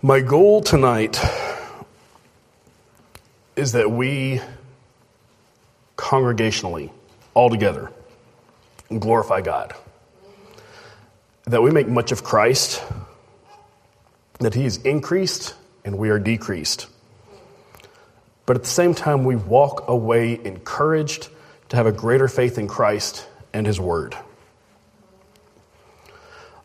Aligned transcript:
My 0.00 0.20
goal 0.20 0.60
tonight 0.60 1.18
is 3.56 3.72
that 3.72 3.90
we 3.90 4.40
congregationally, 5.96 6.92
all 7.34 7.50
together, 7.50 7.90
glorify 8.96 9.40
God. 9.40 9.74
That 11.46 11.62
we 11.62 11.72
make 11.72 11.88
much 11.88 12.12
of 12.12 12.22
Christ, 12.22 12.80
that 14.38 14.54
He 14.54 14.66
is 14.66 14.76
increased 14.84 15.56
and 15.84 15.98
we 15.98 16.10
are 16.10 16.20
decreased. 16.20 16.86
But 18.46 18.56
at 18.56 18.62
the 18.62 18.68
same 18.68 18.94
time, 18.94 19.24
we 19.24 19.34
walk 19.34 19.88
away 19.88 20.38
encouraged 20.44 21.28
to 21.70 21.76
have 21.76 21.86
a 21.86 21.92
greater 21.92 22.28
faith 22.28 22.56
in 22.56 22.68
Christ 22.68 23.26
and 23.52 23.66
His 23.66 23.80
Word. 23.80 24.16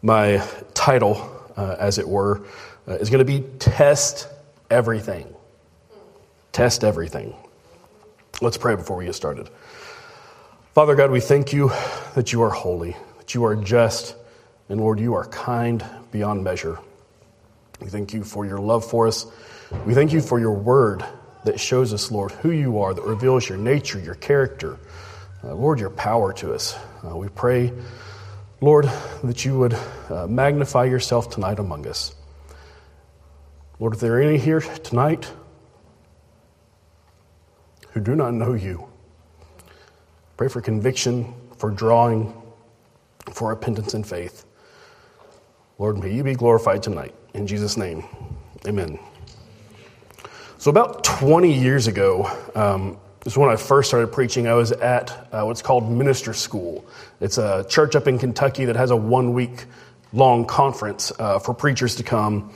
My 0.04 0.47
title, 0.75 1.31
uh, 1.57 1.77
as 1.79 1.97
it 1.97 2.07
were, 2.07 2.45
uh, 2.88 2.93
is 2.93 3.09
going 3.09 3.25
to 3.25 3.25
be 3.25 3.41
Test 3.59 4.27
Everything. 4.70 5.34
Test 6.52 6.84
Everything. 6.84 7.35
Let's 8.41 8.58
pray 8.58 8.75
before 8.75 8.98
we 8.98 9.05
get 9.05 9.16
started. 9.16 9.49
Father 10.73 10.95
God, 10.95 11.11
we 11.11 11.20
thank 11.20 11.53
you 11.53 11.72
that 12.16 12.34
you 12.34 12.41
are 12.41 12.49
holy, 12.49 12.95
that 13.20 13.35
you 13.35 13.45
are 13.45 13.55
just, 13.55 14.16
and 14.70 14.81
Lord, 14.81 14.99
you 14.99 15.13
are 15.13 15.25
kind 15.25 15.85
beyond 16.11 16.44
measure. 16.44 16.80
We 17.80 17.89
thank 17.89 18.13
you 18.13 18.23
for 18.23 18.45
your 18.45 18.59
love 18.59 18.84
for 18.84 19.08
us. 19.08 19.25
We 19.86 19.94
thank 19.94 20.13
you 20.13 20.22
for 20.22 20.39
your 20.39 20.53
word 20.53 21.05
that 21.44 21.59
shows 21.59 21.94
us, 21.94 22.11
Lord, 22.11 22.31
who 22.31 22.52
you 22.52 22.80
are, 22.80 22.94
that 22.94 23.03
reveals 23.03 23.47
your 23.47 23.58
nature, 23.58 24.00
your 24.00 24.16
character, 24.16 24.80
uh, 25.44 25.53
Lord, 25.53 25.80
your 25.80 25.89
power 25.89 26.34
to 26.34 26.53
us. 26.53 26.77
Uh, 27.05 27.17
we 27.17 27.27
pray, 27.30 27.73
Lord, 28.61 28.89
that 29.23 29.44
you 29.44 29.59
would 29.59 29.73
uh, 30.09 30.27
magnify 30.27 30.86
yourself 30.86 31.30
tonight 31.30 31.59
among 31.59 31.86
us. 31.88 32.16
Lord, 33.80 33.95
if 33.95 34.00
there 34.00 34.13
are 34.13 34.22
any 34.22 34.38
here 34.38 34.59
tonight 34.59 35.32
who 37.92 38.00
do 38.00 38.16
not 38.16 38.34
know 38.34 38.53
you, 38.53 38.88
pray 40.38 40.47
for 40.47 40.61
conviction, 40.61 41.34
for 41.58 41.72
drawing, 41.72 42.34
for 43.31 43.50
repentance 43.50 43.94
and 43.94 44.06
faith. 44.06 44.45
Lord, 45.80 45.97
may 45.97 46.14
you 46.14 46.23
be 46.23 46.36
glorified 46.36 46.84
tonight. 46.84 47.16
In 47.34 47.47
Jesus' 47.47 47.75
name, 47.78 48.03
amen. 48.67 49.00
So, 50.59 50.69
about 50.69 51.03
20 51.03 51.52
years 51.52 51.88
ago, 51.88 52.30
um, 52.56 52.97
this 53.23 53.34
is 53.34 53.38
when 53.38 53.50
I 53.50 53.56
first 53.56 53.90
started 53.90 54.08
preaching. 54.08 54.47
I 54.47 54.53
was 54.53 54.72
at 54.72 55.09
uh, 55.31 55.44
what's 55.44 55.62
called 55.62 55.90
Minister 55.92 56.34
School. 56.34 56.86
It's 57.19 57.38
a 57.38 57.66
church 57.67 57.95
up 57.95 58.08
in 58.08 58.19
Kentucky 58.19 58.66
that 58.66 58.75
has 58.75 58.92
a 58.92 58.95
one 58.95 59.34
week 59.34 59.66
long 60.14 60.45
conference 60.45 61.12
uh, 61.17 61.40
for 61.40 61.53
preachers 61.53 61.95
to 61.95 62.03
come 62.03 62.53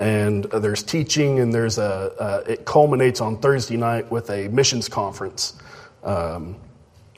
and 0.00 0.44
there's 0.44 0.82
teaching, 0.82 1.40
and 1.40 1.52
there's 1.52 1.76
a, 1.76 2.14
uh, 2.18 2.44
it 2.48 2.64
culminates 2.64 3.20
on 3.20 3.36
Thursday 3.36 3.76
night 3.76 4.10
with 4.10 4.30
a 4.30 4.48
missions 4.48 4.88
conference. 4.88 5.58
Um, 6.02 6.56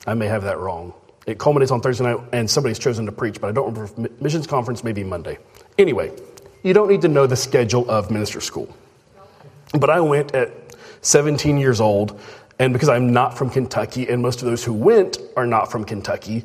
I 0.05 0.13
may 0.13 0.27
have 0.27 0.43
that 0.43 0.59
wrong. 0.59 0.93
It 1.25 1.39
culminates 1.39 1.71
on 1.71 1.79
Thursday 1.79 2.03
night, 2.03 2.19
and 2.33 2.49
somebody's 2.49 2.77
chosen 2.77 3.05
to 3.05 3.11
preach, 3.13 3.39
but 3.39 3.47
I 3.47 3.51
don't 3.53 3.73
remember 3.73 4.05
if 4.05 4.21
missions 4.21 4.45
conference 4.45 4.83
may 4.83 4.91
be 4.91 5.03
Monday. 5.03 5.37
Anyway, 5.77 6.11
you 6.61 6.73
don't 6.73 6.89
need 6.89 7.01
to 7.03 7.07
know 7.07 7.25
the 7.25 7.37
schedule 7.37 7.89
of 7.89 8.11
minister 8.11 8.41
school. 8.41 8.75
But 9.79 9.89
I 9.89 10.01
went 10.01 10.35
at 10.35 10.51
17 11.01 11.57
years 11.57 11.79
old, 11.79 12.19
and 12.59 12.73
because 12.73 12.89
I'm 12.89 13.13
not 13.13 13.37
from 13.37 13.49
Kentucky, 13.49 14.09
and 14.09 14.21
most 14.21 14.41
of 14.41 14.45
those 14.45 14.61
who 14.61 14.73
went 14.73 15.19
are 15.37 15.47
not 15.47 15.71
from 15.71 15.85
Kentucky, 15.85 16.43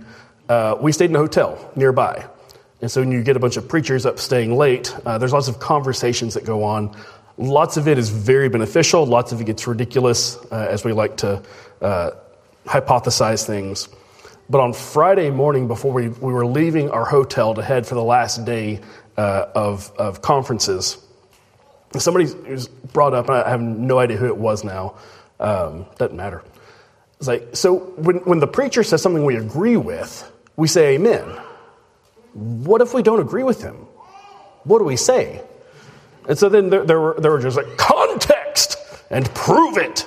uh, 0.49 0.77
we 0.81 0.93
stayed 0.93 1.11
in 1.11 1.17
a 1.17 1.19
hotel 1.19 1.73
nearby. 1.75 2.25
And 2.81 2.91
so 2.91 3.01
when 3.01 3.11
you 3.11 3.23
get 3.23 3.37
a 3.37 3.41
bunch 3.41 3.57
of 3.57 3.69
preachers 3.69 4.07
up 4.07 4.19
staying 4.19 4.57
late, 4.57 4.95
uh, 5.05 5.19
there's 5.19 5.33
lots 5.33 5.49
of 5.49 5.59
conversations 5.59 6.35
that 6.35 6.45
go 6.45 6.63
on. 6.63 6.97
Lots 7.37 7.77
of 7.77 7.89
it 7.89 7.99
is 7.99 8.09
very 8.09 8.49
beneficial, 8.49 9.07
lots 9.07 9.33
of 9.33 9.41
it 9.41 9.45
gets 9.45 9.67
ridiculous 9.67 10.37
uh, 10.51 10.67
as 10.71 10.85
we 10.85 10.93
like 10.93 11.17
to 11.19 11.43
uh, 11.81 12.11
hypothesize 12.65 13.47
things. 13.47 13.89
But 14.51 14.61
on 14.61 14.73
Friday 14.73 15.31
morning, 15.31 15.69
before 15.69 15.93
we, 15.93 16.09
we 16.09 16.33
were 16.33 16.47
leaving 16.47 16.91
our 16.91 17.05
hotel 17.05 17.55
to 17.55 17.63
head 17.63 17.87
for 17.87 17.95
the 17.95 18.03
last 18.03 18.45
day 18.45 18.81
uh, 19.17 19.47
of, 19.55 19.93
of 19.99 20.23
conferences, 20.23 20.99
somebody 21.97 22.33
was 22.49 22.69
brought 22.69 23.15
up, 23.15 23.29
and 23.29 23.39
I 23.39 23.51
have 23.51 23.61
no 23.61 23.99
idea 23.99 24.17
who 24.17 24.27
it 24.27 24.37
was 24.37 24.65
now. 24.65 24.97
Um, 25.39 25.87
doesn't 25.99 26.17
matter. 26.17 26.43
It's 27.19 27.29
like, 27.29 27.57
so 27.57 27.77
when, 27.77 28.17
when 28.19 28.39
the 28.39 28.47
preacher 28.47 28.83
says 28.83 29.03
something 29.03 29.25
we 29.25 29.37
agree 29.37 29.77
with, 29.77 30.31
we 30.57 30.69
say 30.69 30.95
amen. 30.95 31.25
What 32.39 32.81
if 32.81 32.95
we 32.95 33.03
don't 33.03 33.21
agree 33.21 33.43
with 33.43 33.63
him? 33.63 33.75
What 34.63 34.79
do 34.79 34.85
we 34.85 34.97
say? 34.97 35.43
And 36.29 36.39
so 36.39 36.49
then 36.49 36.71
there, 36.71 36.85
there, 36.85 37.01
were, 37.01 37.17
there 37.19 37.33
were 37.33 37.41
just 37.41 37.57
like, 37.57 37.77
context 37.77 38.77
and 39.11 39.33
prove 39.35 39.77
it. 39.77 40.07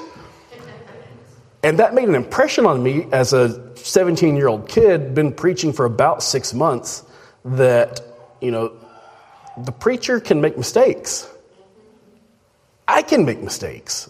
And 1.64 1.78
that 1.80 1.94
made 1.94 2.08
an 2.08 2.16
impression 2.16 2.66
on 2.66 2.82
me 2.82 3.08
as 3.12 3.34
a 3.34 3.76
17 3.76 4.36
year 4.36 4.48
old 4.48 4.70
kid, 4.70 5.14
been 5.14 5.34
preaching 5.34 5.74
for 5.74 5.86
about 5.86 6.24
six 6.24 6.54
months, 6.54 7.04
that, 7.44 8.00
you 8.40 8.52
know, 8.52 8.74
the 9.58 9.72
preacher 9.72 10.20
can 10.20 10.40
make 10.40 10.58
mistakes. 10.58 11.30
I 12.88 13.02
can 13.02 13.26
make 13.26 13.42
mistakes. 13.42 14.10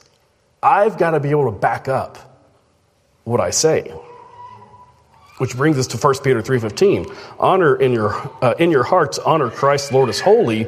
I've 0.62 0.98
got 0.98 1.12
to 1.12 1.20
be 1.20 1.30
able 1.30 1.52
to 1.52 1.58
back 1.58 1.88
up 1.88 2.18
what 3.24 3.40
I 3.40 3.50
say. 3.50 3.92
Which 5.42 5.58
brings 5.58 5.80
us 5.80 5.88
to 5.88 5.98
1 5.98 6.24
Peter 6.24 6.40
3:15. 6.44 7.12
Honor 7.40 7.76
in 7.76 7.94
your 7.94 8.14
uh, 8.44 8.54
in 8.60 8.70
your 8.70 8.84
hearts 8.84 9.18
honor 9.18 9.50
Christ 9.50 9.92
Lord 9.92 10.08
as 10.08 10.20
holy, 10.20 10.68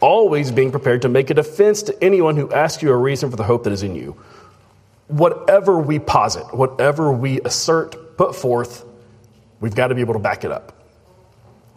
always 0.00 0.52
being 0.52 0.70
prepared 0.70 1.02
to 1.02 1.08
make 1.08 1.30
a 1.30 1.34
defense 1.34 1.82
to 1.82 2.04
anyone 2.04 2.36
who 2.36 2.48
asks 2.52 2.84
you 2.84 2.92
a 2.92 2.96
reason 2.96 3.32
for 3.32 3.36
the 3.36 3.42
hope 3.42 3.64
that 3.64 3.72
is 3.72 3.82
in 3.82 3.96
you. 3.96 4.16
Whatever 5.08 5.76
we 5.80 5.98
posit, 5.98 6.54
whatever 6.54 7.10
we 7.10 7.40
assert, 7.40 8.16
put 8.16 8.36
forth, 8.36 8.84
we've 9.58 9.74
got 9.74 9.88
to 9.88 9.96
be 9.96 10.02
able 10.02 10.14
to 10.14 10.20
back 10.20 10.44
it 10.44 10.52
up. 10.52 10.72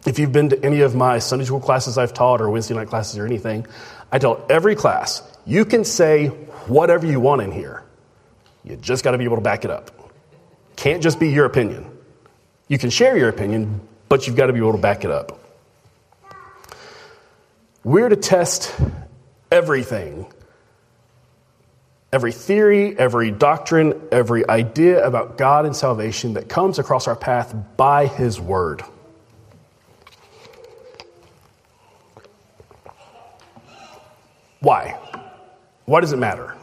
If 0.05 0.19
you've 0.19 0.31
been 0.31 0.50
to 0.50 0.63
any 0.63 0.81
of 0.81 0.94
my 0.94 1.17
Sunday 1.17 1.45
school 1.45 1.59
classes 1.59 1.97
I've 1.97 2.13
taught 2.13 2.41
or 2.41 2.51
Wednesday 2.51 2.75
night 2.75 2.89
classes 2.89 3.17
or 3.17 3.25
anything, 3.25 3.66
I 4.11 4.19
tell 4.19 4.45
every 4.51 4.75
class, 4.75 5.23
you 5.47 5.66
can 5.66 5.84
say 5.84 6.28
whatever 6.67 7.07
you 7.07 7.19
want 7.19 7.41
in 7.41 7.51
here. 7.51 7.81
You 8.63 8.75
just 8.75 9.03
got 9.03 9.13
to 9.13 9.17
be 9.17 9.23
able 9.23 9.38
to 9.38 9.41
back 9.41 9.66
it 9.66 9.72
up. 9.72 9.89
Can't 10.75 11.01
just 11.01 11.19
be 11.19 11.29
your 11.31 11.45
opinion. 11.45 11.94
You 12.68 12.78
can 12.78 12.90
share 12.90 13.18
your 13.18 13.30
opinion, 13.30 13.81
but 14.09 14.28
you've 14.28 14.36
got 14.36 14.48
to 14.48 14.53
be 14.53 14.59
able 14.59 14.74
to 14.74 14.78
back 14.78 15.06
it 15.06 15.12
up. 15.12 15.40
We're 17.84 18.09
to 18.09 18.16
test 18.16 18.76
everything 19.52 20.26
every 22.16 22.31
theory, 22.31 22.98
every 22.98 23.30
doctrine, 23.30 24.02
every 24.09 24.48
idea 24.48 25.06
about 25.06 25.38
God 25.38 25.66
and 25.66 25.76
salvation 25.76 26.36
that 26.36 26.48
comes 26.48 26.80
across 26.80 27.09
our 27.09 27.16
path 27.16 27.53
by 27.76 28.08
His 28.08 28.40
Word. 28.40 28.84
Why? 34.62 34.97
Why 35.84 36.00
does 36.00 36.14
it 36.14 36.18
matter? 36.18 36.56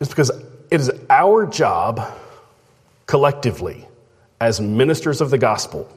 It's 0.00 0.10
because 0.10 0.30
it 0.30 0.80
is 0.80 0.90
our 1.08 1.46
job 1.46 2.12
collectively 3.10 3.88
as 4.40 4.60
ministers 4.60 5.20
of 5.20 5.30
the 5.30 5.36
gospel, 5.36 5.88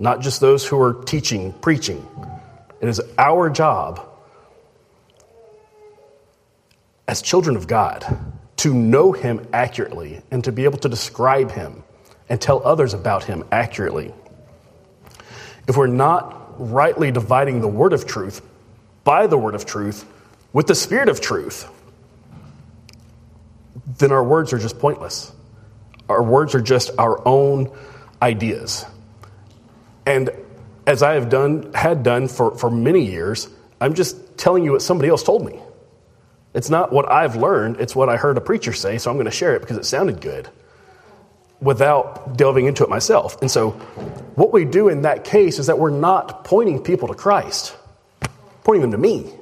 not 0.00 0.20
just 0.20 0.40
those 0.40 0.66
who 0.66 0.76
are 0.80 0.94
teaching, 1.04 1.52
preaching. 1.52 2.04
It 2.80 2.88
is 2.88 3.00
our 3.16 3.48
job 3.48 4.04
as 7.06 7.22
children 7.22 7.54
of 7.54 7.68
God 7.68 8.04
to 8.56 8.74
know 8.74 9.12
Him 9.12 9.46
accurately 9.52 10.20
and 10.32 10.42
to 10.42 10.50
be 10.50 10.64
able 10.64 10.78
to 10.78 10.88
describe 10.88 11.52
Him 11.52 11.84
and 12.28 12.40
tell 12.40 12.66
others 12.66 12.94
about 12.94 13.22
Him 13.22 13.44
accurately. 13.52 14.12
If 15.68 15.76
we're 15.76 15.86
not 15.86 16.56
rightly 16.58 17.12
dividing 17.12 17.60
the 17.60 17.68
word 17.68 17.92
of 17.92 18.08
truth 18.08 18.42
by 19.04 19.28
the 19.28 19.38
word 19.38 19.54
of 19.54 19.64
truth 19.64 20.04
with 20.52 20.66
the 20.66 20.74
spirit 20.74 21.08
of 21.08 21.20
truth, 21.20 21.68
then 23.98 24.10
our 24.10 24.24
words 24.24 24.52
are 24.52 24.58
just 24.58 24.80
pointless. 24.80 25.32
Our 26.08 26.22
words 26.22 26.54
are 26.54 26.60
just 26.60 26.90
our 26.98 27.26
own 27.26 27.70
ideas. 28.22 28.84
And 30.06 30.30
as 30.86 31.02
I 31.02 31.14
have 31.14 31.28
done, 31.28 31.72
had 31.74 32.02
done 32.02 32.28
for, 32.28 32.56
for 32.56 32.70
many 32.70 33.04
years, 33.04 33.48
I'm 33.80 33.94
just 33.94 34.38
telling 34.38 34.64
you 34.64 34.72
what 34.72 34.82
somebody 34.82 35.10
else 35.10 35.22
told 35.22 35.44
me. 35.44 35.60
It's 36.54 36.70
not 36.70 36.92
what 36.92 37.10
I've 37.10 37.36
learned, 37.36 37.80
it's 37.80 37.94
what 37.94 38.08
I 38.08 38.16
heard 38.16 38.38
a 38.38 38.40
preacher 38.40 38.72
say, 38.72 38.98
so 38.98 39.10
I'm 39.10 39.16
going 39.16 39.26
to 39.26 39.30
share 39.30 39.54
it 39.54 39.60
because 39.60 39.76
it 39.76 39.84
sounded 39.84 40.20
good 40.20 40.48
without 41.60 42.36
delving 42.36 42.66
into 42.66 42.84
it 42.84 42.88
myself. 42.88 43.40
And 43.42 43.50
so, 43.50 43.70
what 44.34 44.52
we 44.52 44.64
do 44.64 44.88
in 44.88 45.02
that 45.02 45.24
case 45.24 45.58
is 45.58 45.66
that 45.66 45.78
we're 45.78 45.90
not 45.90 46.44
pointing 46.44 46.82
people 46.82 47.08
to 47.08 47.14
Christ, 47.14 47.76
pointing 48.64 48.82
them 48.82 48.92
to 48.92 48.98
me 48.98 49.32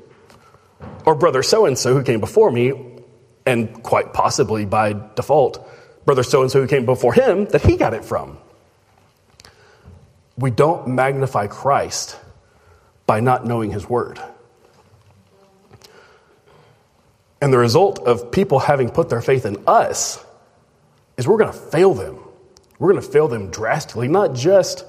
or 1.04 1.14
brother 1.14 1.42
so 1.42 1.66
and 1.66 1.78
so 1.78 1.94
who 1.94 2.02
came 2.02 2.20
before 2.20 2.50
me, 2.50 2.72
and 3.44 3.82
quite 3.82 4.12
possibly 4.12 4.64
by 4.64 4.92
default, 5.14 5.66
brother 6.06 6.22
so 6.22 6.40
and 6.40 6.50
so 6.50 6.62
who 6.62 6.66
came 6.66 6.86
before 6.86 7.12
him 7.12 7.44
that 7.46 7.60
he 7.62 7.76
got 7.76 7.92
it 7.92 8.04
from. 8.04 8.38
We 10.38 10.50
don't 10.50 10.88
magnify 10.88 11.46
Christ 11.46 12.18
by 13.06 13.20
not 13.20 13.46
knowing 13.46 13.70
His 13.70 13.88
Word. 13.88 14.20
And 17.40 17.52
the 17.52 17.58
result 17.58 18.00
of 18.00 18.30
people 18.32 18.58
having 18.58 18.90
put 18.90 19.08
their 19.08 19.22
faith 19.22 19.46
in 19.46 19.62
us 19.66 20.24
is 21.16 21.26
we're 21.26 21.38
going 21.38 21.52
to 21.52 21.58
fail 21.58 21.94
them. 21.94 22.18
We're 22.78 22.92
going 22.92 23.02
to 23.02 23.08
fail 23.08 23.28
them 23.28 23.50
drastically, 23.50 24.08
not 24.08 24.34
just, 24.34 24.84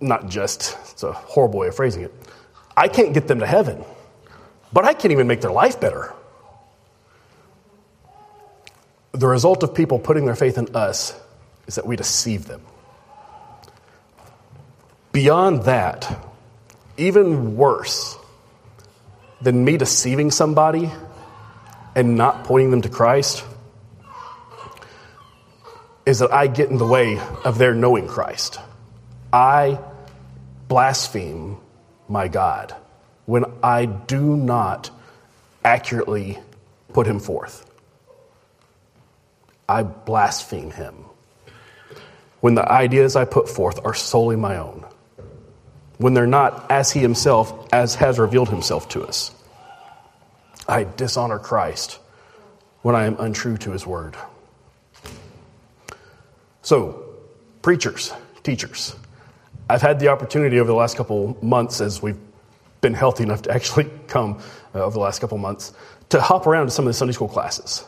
not 0.00 0.28
just, 0.28 0.76
it's 0.90 1.02
a 1.02 1.12
horrible 1.12 1.60
way 1.60 1.68
of 1.68 1.76
phrasing 1.76 2.02
it. 2.02 2.12
I 2.76 2.88
can't 2.88 3.14
get 3.14 3.28
them 3.28 3.40
to 3.40 3.46
heaven, 3.46 3.84
but 4.72 4.84
I 4.84 4.92
can't 4.92 5.12
even 5.12 5.26
make 5.26 5.40
their 5.40 5.52
life 5.52 5.80
better. 5.80 6.12
The 9.12 9.26
result 9.26 9.62
of 9.62 9.74
people 9.74 9.98
putting 9.98 10.24
their 10.24 10.36
faith 10.36 10.56
in 10.58 10.74
us 10.74 11.18
is 11.66 11.74
that 11.74 11.86
we 11.86 11.96
deceive 11.96 12.46
them. 12.46 12.62
Beyond 15.12 15.64
that, 15.64 16.24
even 16.96 17.56
worse 17.56 18.16
than 19.40 19.64
me 19.64 19.76
deceiving 19.76 20.30
somebody 20.30 20.90
and 21.94 22.16
not 22.16 22.44
pointing 22.44 22.70
them 22.70 22.82
to 22.82 22.88
Christ 22.88 23.44
is 26.06 26.20
that 26.20 26.32
I 26.32 26.46
get 26.46 26.70
in 26.70 26.78
the 26.78 26.86
way 26.86 27.20
of 27.44 27.58
their 27.58 27.74
knowing 27.74 28.06
Christ. 28.06 28.58
I 29.32 29.78
blaspheme 30.68 31.58
my 32.08 32.28
God 32.28 32.74
when 33.26 33.44
I 33.62 33.86
do 33.86 34.36
not 34.36 34.90
accurately 35.64 36.38
put 36.92 37.06
him 37.06 37.20
forth. 37.20 37.69
I 39.70 39.84
blaspheme 39.84 40.72
him 40.72 40.96
when 42.40 42.56
the 42.56 42.68
ideas 42.68 43.14
I 43.14 43.24
put 43.24 43.48
forth 43.48 43.78
are 43.86 43.94
solely 43.94 44.34
my 44.34 44.56
own, 44.56 44.84
when 45.98 46.12
they're 46.12 46.26
not 46.26 46.68
as 46.72 46.90
he 46.90 46.98
himself 46.98 47.68
as 47.72 47.94
has 47.94 48.18
revealed 48.18 48.48
himself 48.48 48.88
to 48.90 49.04
us. 49.04 49.30
I 50.66 50.84
dishonor 50.84 51.38
Christ 51.38 52.00
when 52.82 52.96
I 52.96 53.04
am 53.04 53.16
untrue 53.20 53.56
to 53.58 53.70
his 53.70 53.86
word. 53.86 54.16
So, 56.62 57.04
preachers, 57.62 58.12
teachers, 58.42 58.96
I've 59.68 59.82
had 59.82 60.00
the 60.00 60.08
opportunity 60.08 60.58
over 60.58 60.66
the 60.66 60.74
last 60.74 60.96
couple 60.96 61.38
months 61.42 61.80
as 61.80 62.02
we've 62.02 62.18
been 62.80 62.94
healthy 62.94 63.22
enough 63.22 63.42
to 63.42 63.52
actually 63.52 63.88
come 64.08 64.40
uh, 64.74 64.82
over 64.82 64.94
the 64.94 65.00
last 65.00 65.20
couple 65.20 65.38
months 65.38 65.72
to 66.08 66.20
hop 66.20 66.48
around 66.48 66.66
to 66.66 66.72
some 66.72 66.86
of 66.86 66.88
the 66.88 66.94
Sunday 66.94 67.12
school 67.12 67.28
classes. 67.28 67.84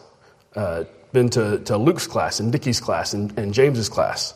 Uh, 0.54 0.84
been 1.12 1.28
to, 1.30 1.58
to 1.60 1.76
Luke's 1.76 2.06
class 2.06 2.40
and 2.40 2.50
Dickie's 2.50 2.80
class 2.80 3.14
and, 3.14 3.36
and 3.38 3.52
James's 3.52 3.88
class. 3.88 4.34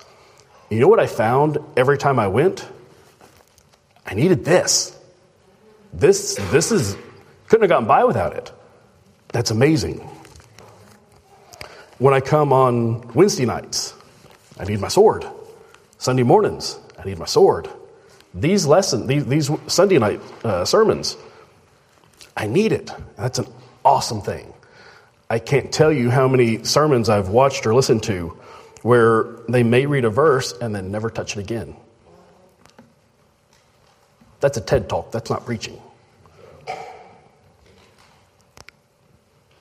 You 0.70 0.80
know 0.80 0.88
what 0.88 1.00
I 1.00 1.06
found 1.06 1.58
every 1.76 1.98
time 1.98 2.18
I 2.18 2.28
went? 2.28 2.66
I 4.04 4.14
needed 4.14 4.44
this. 4.44 4.98
This, 5.92 6.34
this 6.50 6.72
is, 6.72 6.96
couldn't 7.48 7.62
have 7.62 7.70
gotten 7.70 7.88
by 7.88 8.04
without 8.04 8.34
it. 8.34 8.52
That's 9.28 9.50
amazing. 9.50 9.98
When 11.98 12.12
I 12.12 12.20
come 12.20 12.52
on 12.52 13.12
Wednesday 13.14 13.46
nights, 13.46 13.94
I 14.58 14.64
need 14.64 14.80
my 14.80 14.88
sword. 14.88 15.26
Sunday 15.98 16.24
mornings, 16.24 16.78
I 16.98 17.04
need 17.04 17.18
my 17.18 17.24
sword. 17.24 17.68
These 18.34 18.66
lessons, 18.66 19.06
these, 19.06 19.24
these 19.24 19.50
Sunday 19.66 19.98
night 19.98 20.20
uh, 20.44 20.64
sermons, 20.64 21.16
I 22.36 22.46
need 22.46 22.72
it. 22.72 22.90
That's 23.16 23.38
an 23.38 23.46
awesome 23.84 24.20
thing. 24.20 24.52
I 25.28 25.38
can't 25.38 25.72
tell 25.72 25.92
you 25.92 26.10
how 26.10 26.28
many 26.28 26.62
sermons 26.64 27.08
I've 27.08 27.28
watched 27.28 27.66
or 27.66 27.74
listened 27.74 28.02
to 28.04 28.36
where 28.82 29.24
they 29.48 29.64
may 29.64 29.86
read 29.86 30.04
a 30.04 30.10
verse 30.10 30.52
and 30.60 30.74
then 30.74 30.92
never 30.92 31.10
touch 31.10 31.36
it 31.36 31.40
again. 31.40 31.74
That's 34.38 34.56
a 34.56 34.60
TED 34.60 34.88
talk, 34.88 35.10
that's 35.10 35.30
not 35.30 35.44
preaching. 35.44 35.80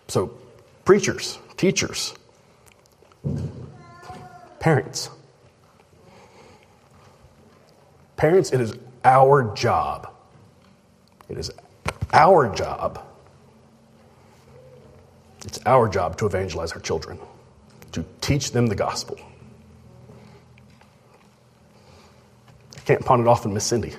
So, 0.07 0.37
preachers, 0.85 1.39
teachers, 1.57 2.13
parents. 4.59 5.09
Parents, 8.15 8.51
it 8.51 8.61
is 8.61 8.75
our 9.03 9.53
job. 9.55 10.13
It 11.29 11.37
is 11.37 11.51
our 12.13 12.53
job. 12.53 13.03
It's 15.45 15.59
our 15.65 15.87
job 15.87 16.17
to 16.17 16.25
evangelize 16.25 16.71
our 16.71 16.79
children, 16.79 17.19
to 17.91 18.03
teach 18.21 18.51
them 18.51 18.67
the 18.67 18.75
gospel. 18.75 19.17
I 22.75 22.79
can't 22.81 23.05
pawn 23.05 23.21
it 23.21 23.27
off 23.27 23.45
on 23.45 23.53
Miss 23.53 23.65
Cindy. 23.65 23.93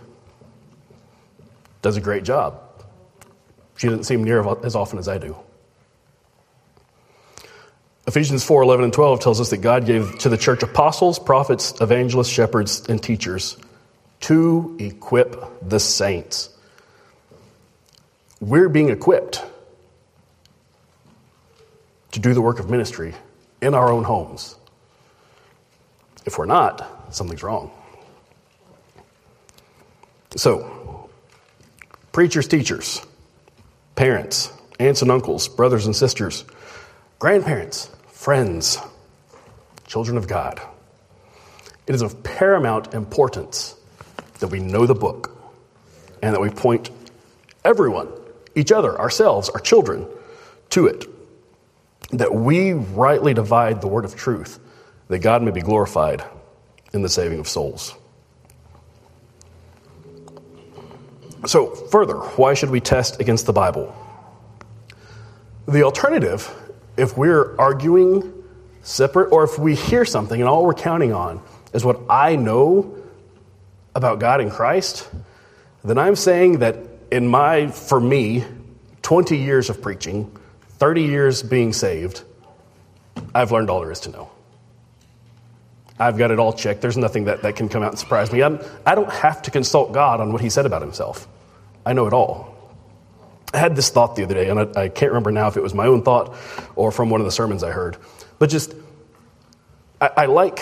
Does 1.82 1.96
a 1.96 2.00
great 2.00 2.24
job. 2.24 2.60
She 3.76 3.86
doesn't 3.86 4.04
seem 4.04 4.24
near 4.24 4.46
as 4.64 4.74
often 4.74 4.98
as 4.98 5.08
I 5.08 5.18
do. 5.18 5.36
Ephesians 8.06 8.44
4 8.44 8.62
11 8.62 8.84
and 8.84 8.92
12 8.92 9.20
tells 9.20 9.40
us 9.40 9.50
that 9.50 9.58
God 9.58 9.84
gave 9.86 10.18
to 10.20 10.28
the 10.28 10.36
church 10.36 10.62
apostles, 10.62 11.18
prophets, 11.18 11.74
evangelists, 11.80 12.28
shepherds, 12.28 12.86
and 12.88 13.02
teachers 13.02 13.56
to 14.20 14.76
equip 14.78 15.68
the 15.68 15.78
saints. 15.78 16.50
We're 18.40 18.68
being 18.68 18.90
equipped 18.90 19.44
to 22.16 22.20
do 22.22 22.32
the 22.32 22.40
work 22.40 22.58
of 22.60 22.70
ministry 22.70 23.14
in 23.60 23.74
our 23.74 23.92
own 23.92 24.02
homes. 24.02 24.56
If 26.24 26.38
we're 26.38 26.46
not, 26.46 27.14
something's 27.14 27.42
wrong. 27.42 27.70
So, 30.34 31.10
preachers, 32.12 32.48
teachers, 32.48 33.04
parents, 33.96 34.50
aunts 34.80 35.02
and 35.02 35.10
uncles, 35.10 35.46
brothers 35.46 35.84
and 35.84 35.94
sisters, 35.94 36.46
grandparents, 37.18 37.90
friends, 38.08 38.78
children 39.86 40.16
of 40.16 40.26
God. 40.26 40.58
It 41.86 41.94
is 41.94 42.00
of 42.00 42.22
paramount 42.22 42.94
importance 42.94 43.74
that 44.38 44.48
we 44.48 44.58
know 44.58 44.86
the 44.86 44.94
book 44.94 45.36
and 46.22 46.34
that 46.34 46.40
we 46.40 46.48
point 46.48 46.88
everyone, 47.62 48.08
each 48.54 48.72
other, 48.72 48.98
ourselves, 48.98 49.50
our 49.50 49.60
children, 49.60 50.06
to 50.70 50.86
it. 50.86 51.04
That 52.12 52.34
we 52.34 52.72
rightly 52.72 53.34
divide 53.34 53.80
the 53.80 53.88
word 53.88 54.04
of 54.04 54.14
truth, 54.14 54.58
that 55.08 55.18
God 55.18 55.42
may 55.42 55.50
be 55.50 55.60
glorified 55.60 56.24
in 56.92 57.02
the 57.02 57.08
saving 57.08 57.40
of 57.40 57.48
souls. 57.48 57.94
So, 61.46 61.66
further, 61.66 62.16
why 62.16 62.54
should 62.54 62.70
we 62.70 62.80
test 62.80 63.20
against 63.20 63.46
the 63.46 63.52
Bible? 63.52 63.94
The 65.66 65.82
alternative 65.82 66.50
if 66.96 67.16
we're 67.16 67.56
arguing 67.58 68.32
separate, 68.82 69.30
or 69.32 69.44
if 69.44 69.58
we 69.58 69.74
hear 69.74 70.04
something 70.04 70.40
and 70.40 70.48
all 70.48 70.64
we're 70.64 70.74
counting 70.74 71.12
on 71.12 71.42
is 71.72 71.84
what 71.84 72.00
I 72.08 72.36
know 72.36 73.02
about 73.94 74.18
God 74.18 74.40
and 74.40 74.50
Christ, 74.50 75.08
then 75.84 75.98
I'm 75.98 76.16
saying 76.16 76.60
that 76.60 76.78
in 77.10 77.26
my, 77.28 77.68
for 77.68 78.00
me, 78.00 78.44
20 79.02 79.36
years 79.36 79.70
of 79.70 79.82
preaching, 79.82 80.36
30 80.78 81.02
years 81.02 81.42
being 81.42 81.72
saved, 81.72 82.22
I've 83.34 83.52
learned 83.52 83.70
all 83.70 83.80
there 83.80 83.92
is 83.92 84.00
to 84.00 84.10
know. 84.10 84.30
I've 85.98 86.18
got 86.18 86.30
it 86.30 86.38
all 86.38 86.52
checked. 86.52 86.82
There's 86.82 86.98
nothing 86.98 87.24
that, 87.24 87.42
that 87.42 87.56
can 87.56 87.68
come 87.68 87.82
out 87.82 87.90
and 87.90 87.98
surprise 87.98 88.30
me. 88.30 88.42
I'm, 88.42 88.60
I 88.84 88.94
do 88.94 89.02
not 89.02 89.12
have 89.14 89.42
to 89.42 89.50
consult 89.50 89.92
God 89.92 90.20
on 90.20 90.32
what 90.32 90.42
He 90.42 90.50
said 90.50 90.66
about 90.66 90.82
Himself. 90.82 91.26
I 91.86 91.94
know 91.94 92.06
it 92.06 92.12
all. 92.12 92.54
I 93.54 93.58
had 93.58 93.76
this 93.76 93.88
thought 93.88 94.16
the 94.16 94.24
other 94.24 94.34
day, 94.34 94.50
and 94.50 94.60
I, 94.60 94.82
I, 94.82 94.88
can't 94.88 95.12
remember 95.12 95.30
now 95.32 95.48
if 95.48 95.56
it 95.56 95.62
was 95.62 95.72
my 95.72 95.86
own 95.86 96.02
thought 96.02 96.34
or 96.74 96.90
from 96.92 97.08
one 97.08 97.20
of 97.20 97.24
the 97.24 97.32
sermons 97.32 97.62
I 97.62 97.70
heard. 97.70 97.96
But 98.38 98.50
just, 98.50 98.74
I, 100.00 100.10
I 100.16 100.26
like 100.26 100.60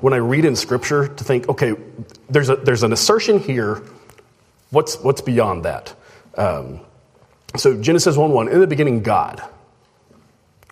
when 0.00 0.14
I 0.14 0.18
read 0.18 0.46
in 0.46 0.56
Scripture 0.56 1.08
to 1.08 1.24
think, 1.24 1.48
okay, 1.50 1.74
there's, 2.30 2.48
a, 2.48 2.56
there's 2.56 2.82
an 2.82 2.92
assertion 2.92 3.40
here. 3.40 3.82
What's, 4.70 4.98
what's 5.00 5.20
beyond 5.20 5.64
that? 5.64 5.94
Um, 6.36 6.80
so 7.56 7.80
Genesis 7.80 8.16
1 8.16 8.30
1, 8.30 8.48
in 8.48 8.60
the 8.60 8.66
beginning, 8.66 9.02
God. 9.02 9.42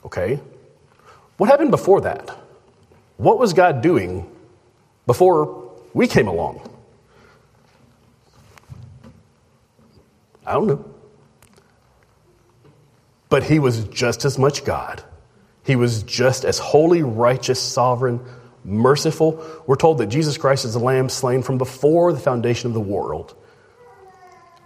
Okay. 0.05 0.41
What 1.37 1.51
happened 1.51 1.71
before 1.71 2.03
that? 2.03 2.31
What 3.17 3.39
was 3.39 3.53
God 3.53 3.81
doing 3.81 4.31
before 5.07 5.73
we 5.93 6.07
came 6.07 6.29
along? 6.29 6.69
I 10.47 10.55
don't 10.55 10.67
know. 10.67 10.85
But 13.29 13.43
he 13.43 13.59
was 13.59 13.85
just 13.85 14.25
as 14.25 14.39
much 14.39 14.65
God. 14.65 15.03
He 15.65 15.77
was 15.77 16.03
just 16.03 16.45
as 16.45 16.59
holy, 16.59 17.03
righteous, 17.03 17.61
sovereign, 17.61 18.21
merciful. 18.65 19.45
We're 19.67 19.77
told 19.77 19.99
that 19.99 20.07
Jesus 20.07 20.39
Christ 20.39 20.65
is 20.65 20.73
the 20.73 20.79
lamb 20.79 21.11
slain 21.11 21.43
from 21.43 21.59
before 21.59 22.13
the 22.13 22.21
foundation 22.21 22.69
of 22.69 22.75
the 22.75 22.81
world. 22.81 23.35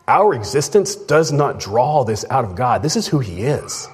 Our 0.08 0.34
existence 0.34 0.96
does 0.96 1.32
not 1.32 1.60
draw 1.60 2.04
this 2.04 2.24
out 2.28 2.44
of 2.44 2.56
God. 2.56 2.82
This 2.82 2.96
is 2.96 3.06
who 3.06 3.20
he 3.20 3.42
is. 3.42 3.88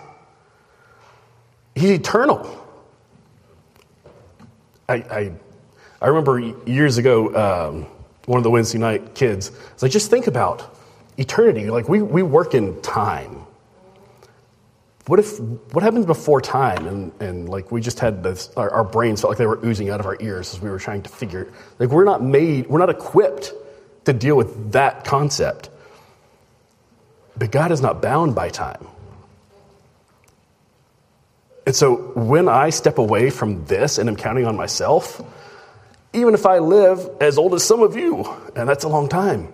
He's 1.75 1.91
eternal. 1.91 2.67
I, 4.89 4.95
I, 4.95 5.33
I 6.01 6.09
remember 6.09 6.41
years 6.67 6.99
ago, 6.99 7.35
um, 7.35 7.87
one 8.25 8.39
of 8.39 8.45
the 8.45 8.51
Wednesday 8.51 8.79
night 8.79 9.15
kids. 9.15 9.53
It's 9.73 9.83
like, 9.83 9.93
just 9.93 10.11
think 10.11 10.27
about 10.27 10.77
eternity. 11.19 11.71
Like, 11.71 11.89
we, 11.89 12.01
we 12.01 12.23
work 12.23 12.55
in 12.55 12.81
time. 12.83 13.45
What 15.07 15.19
if, 15.19 15.39
what 15.41 15.83
happens 15.83 16.05
before 16.07 16.41
time? 16.41 16.87
And, 16.87 17.13
and 17.21 17.49
like, 17.49 17.71
we 17.71 17.81
just 17.81 17.99
had 18.01 18.23
this, 18.23 18.51
our, 18.57 18.71
our 18.71 18.85
brains 18.85 19.21
felt 19.21 19.31
like 19.31 19.39
they 19.39 19.47
were 19.47 19.65
oozing 19.65 19.89
out 19.89 20.01
of 20.01 20.07
our 20.07 20.17
ears 20.21 20.55
as 20.55 20.61
we 20.61 20.69
were 20.69 20.79
trying 20.79 21.03
to 21.03 21.09
figure, 21.09 21.53
like, 21.79 21.91
we're 21.91 22.05
not 22.05 22.23
made, 22.23 22.67
we're 22.67 22.79
not 22.79 22.91
equipped 22.91 23.53
to 24.05 24.13
deal 24.13 24.37
with 24.37 24.73
that 24.73 25.05
concept. 25.05 25.71
But 27.39 27.53
God 27.53 27.73
is 27.73 27.81
not 27.81 28.03
bound 28.03 28.35
by 28.35 28.49
time. 28.49 28.87
And 31.67 31.77
so 31.77 31.97
when 32.15 32.49
I 32.49 32.71
step 32.71 32.99
away 32.99 33.31
from 33.31 33.67
this 33.67 33.99
and 33.99 34.09
am 34.09 34.17
counting 34.17 34.47
on 34.47 34.57
myself, 34.57 35.21
even 36.15 36.35
if 36.35 36.47
I 36.47 36.59
live 36.59 37.09
as 37.21 37.37
old 37.37 37.55
as 37.55 37.63
some 37.63 37.83
of 37.83 37.95
you, 37.95 38.25
and 38.57 38.69
that's 38.69 38.85
a 38.85 38.89
long 38.89 39.09
time, 39.09 39.53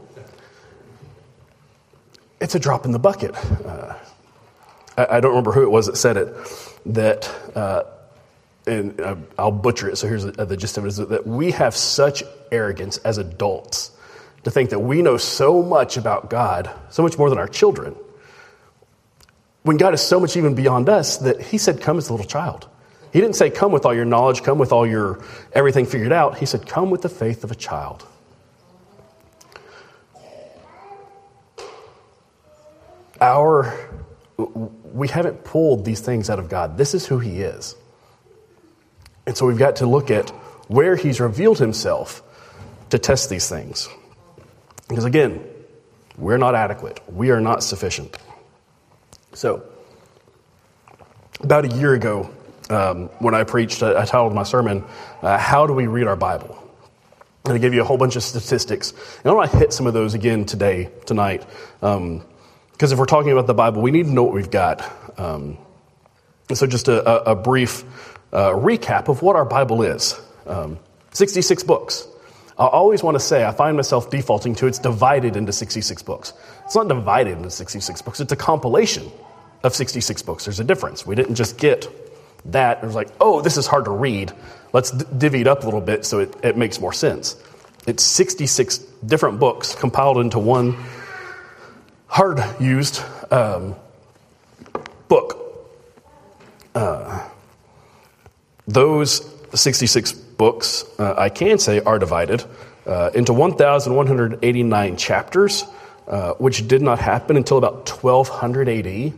it's 2.40 2.54
a 2.54 2.60
drop 2.60 2.84
in 2.84 2.92
the 2.92 2.98
bucket. 2.98 3.34
Uh, 3.34 3.94
I, 4.96 5.16
I, 5.16 5.20
don't 5.20 5.30
remember 5.30 5.52
who 5.52 5.62
it 5.62 5.70
was 5.70 5.86
that 5.86 5.96
said 5.96 6.16
it, 6.16 6.36
that, 6.86 7.28
uh, 7.56 7.82
and 8.66 9.00
uh, 9.00 9.16
I'll 9.36 9.50
butcher 9.50 9.90
it, 9.90 9.96
so 9.96 10.06
here's 10.06 10.24
the, 10.24 10.44
the 10.44 10.56
gist 10.56 10.78
of 10.78 10.84
it 10.84 10.88
is 10.88 10.96
that 10.98 11.26
we 11.26 11.50
have 11.50 11.74
such 11.74 12.22
arrogance 12.52 12.98
as 12.98 13.18
adults 13.18 13.90
to 14.44 14.50
think 14.50 14.70
that 14.70 14.78
we 14.78 15.02
know 15.02 15.16
so 15.16 15.62
much 15.62 15.96
about 15.96 16.30
God, 16.30 16.70
so 16.90 17.02
much 17.02 17.18
more 17.18 17.28
than 17.28 17.38
our 17.38 17.48
children, 17.48 17.96
when 19.62 19.78
God 19.78 19.94
is 19.94 20.02
so 20.02 20.20
much 20.20 20.36
even 20.36 20.54
beyond 20.54 20.88
us 20.88 21.18
that 21.18 21.40
He 21.40 21.58
said, 21.58 21.80
Come 21.80 21.98
as 21.98 22.08
a 22.08 22.12
little 22.12 22.26
child. 22.26 22.68
He 23.12 23.20
didn't 23.20 23.36
say, 23.36 23.48
Come 23.48 23.72
with 23.72 23.86
all 23.86 23.94
your 23.94 24.04
knowledge, 24.04 24.42
come 24.42 24.58
with 24.58 24.72
all 24.72 24.86
your 24.86 25.24
everything 25.52 25.86
figured 25.86 26.12
out. 26.12 26.38
He 26.38 26.46
said, 26.46 26.66
Come 26.66 26.90
with 26.90 27.02
the 27.02 27.08
faith 27.08 27.42
of 27.42 27.50
a 27.50 27.54
child. 27.54 28.06
Our, 33.20 33.72
we 34.36 35.08
haven't 35.08 35.44
pulled 35.44 35.86
these 35.86 36.00
things 36.00 36.28
out 36.28 36.38
of 36.38 36.50
God. 36.50 36.76
This 36.76 36.92
is 36.92 37.06
who 37.06 37.18
He 37.18 37.40
is. 37.40 37.74
And 39.26 39.34
so 39.34 39.46
we've 39.46 39.56
got 39.56 39.76
to 39.76 39.86
look 39.86 40.10
at 40.10 40.28
where 40.68 40.96
He's 40.96 41.20
revealed 41.20 41.58
Himself 41.58 42.22
to 42.90 42.98
test 42.98 43.30
these 43.30 43.48
things. 43.48 43.88
Because 44.88 45.04
again, 45.04 45.44
we're 46.16 46.38
not 46.38 46.54
adequate, 46.54 47.00
we 47.12 47.30
are 47.30 47.40
not 47.40 47.62
sufficient. 47.62 48.16
So, 49.32 49.64
about 51.40 51.64
a 51.64 51.68
year 51.76 51.94
ago, 51.94 52.30
um, 52.70 53.08
when 53.18 53.34
I 53.34 53.44
preached, 53.44 53.82
I, 53.82 54.02
I 54.02 54.04
titled 54.04 54.34
my 54.34 54.44
sermon, 54.44 54.84
uh, 55.22 55.38
How 55.38 55.66
Do 55.66 55.72
We 55.72 55.86
Read 55.86 56.06
Our 56.06 56.16
Bible? 56.16 56.60
And 57.44 57.54
I 57.54 57.58
gave 57.58 57.74
you 57.74 57.82
a 57.82 57.84
whole 57.84 57.98
bunch 57.98 58.16
of 58.16 58.22
statistics. 58.22 58.92
And 58.92 59.30
I 59.30 59.32
want 59.32 59.50
to 59.50 59.58
hit 59.58 59.72
some 59.72 59.86
of 59.86 59.92
those 59.92 60.14
again 60.14 60.46
today, 60.46 60.90
tonight. 61.04 61.44
Because 61.80 61.96
um, 61.96 62.22
if 62.80 62.96
we're 62.96 63.04
talking 63.04 63.32
about 63.32 63.46
the 63.46 63.54
Bible, 63.54 63.82
we 63.82 63.90
need 63.90 64.06
to 64.06 64.12
know 64.12 64.22
what 64.22 64.32
we've 64.32 64.50
got. 64.50 64.90
Um, 65.18 65.58
so, 66.52 66.66
just 66.66 66.88
a, 66.88 67.30
a 67.30 67.34
brief 67.34 67.84
uh, 68.32 68.50
recap 68.50 69.08
of 69.08 69.20
what 69.20 69.36
our 69.36 69.44
Bible 69.44 69.82
is 69.82 70.18
um, 70.46 70.78
66 71.12 71.62
books. 71.64 72.06
I 72.58 72.66
always 72.66 73.02
want 73.02 73.16
to 73.16 73.20
say, 73.20 73.44
I 73.44 73.52
find 73.52 73.76
myself 73.76 74.10
defaulting 74.10 74.54
to 74.56 74.66
it's 74.66 74.78
divided 74.78 75.36
into 75.36 75.52
66 75.52 76.02
books. 76.02 76.32
It's 76.64 76.76
not 76.76 76.86
divided 76.86 77.36
into 77.36 77.50
66 77.50 78.02
books, 78.02 78.20
it's 78.20 78.32
a 78.32 78.36
compilation 78.36 79.10
of 79.64 79.74
66 79.74 80.22
books. 80.22 80.44
There's 80.44 80.60
a 80.60 80.64
difference. 80.64 81.06
We 81.06 81.14
didn't 81.14 81.34
just 81.34 81.58
get 81.58 81.88
that. 82.46 82.82
It 82.82 82.86
was 82.86 82.94
like, 82.94 83.08
oh, 83.20 83.40
this 83.40 83.56
is 83.56 83.66
hard 83.66 83.86
to 83.86 83.90
read. 83.90 84.32
Let's 84.72 84.90
d- 84.90 85.04
divvy 85.16 85.40
it 85.40 85.46
up 85.46 85.62
a 85.62 85.64
little 85.64 85.80
bit 85.80 86.04
so 86.04 86.20
it, 86.20 86.34
it 86.44 86.56
makes 86.56 86.80
more 86.80 86.92
sense. 86.92 87.36
It's 87.86 88.02
66 88.02 88.78
different 89.06 89.40
books 89.40 89.74
compiled 89.74 90.18
into 90.18 90.38
one 90.38 90.76
hard 92.06 92.40
used 92.60 93.02
um, 93.32 93.74
book. 95.08 95.40
Uh, 96.74 97.26
those 98.66 99.30
66 99.54 100.23
books, 100.36 100.84
uh, 100.98 101.14
I 101.16 101.28
can 101.28 101.58
say, 101.58 101.80
are 101.80 101.98
divided 101.98 102.44
uh, 102.86 103.10
into 103.14 103.32
1,189 103.32 104.96
chapters, 104.96 105.64
uh, 106.06 106.32
which 106.34 106.66
did 106.68 106.82
not 106.82 106.98
happen 106.98 107.36
until 107.36 107.58
about 107.58 107.88
1200 107.88 108.68
AD. 108.68 109.12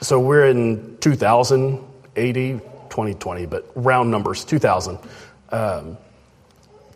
So 0.00 0.20
we're 0.20 0.46
in 0.46 0.98
2000 0.98 1.78
AD, 2.16 2.34
2020, 2.34 3.46
but 3.46 3.70
round 3.74 4.10
numbers, 4.10 4.44
2000. 4.44 4.98
Um, 5.50 5.96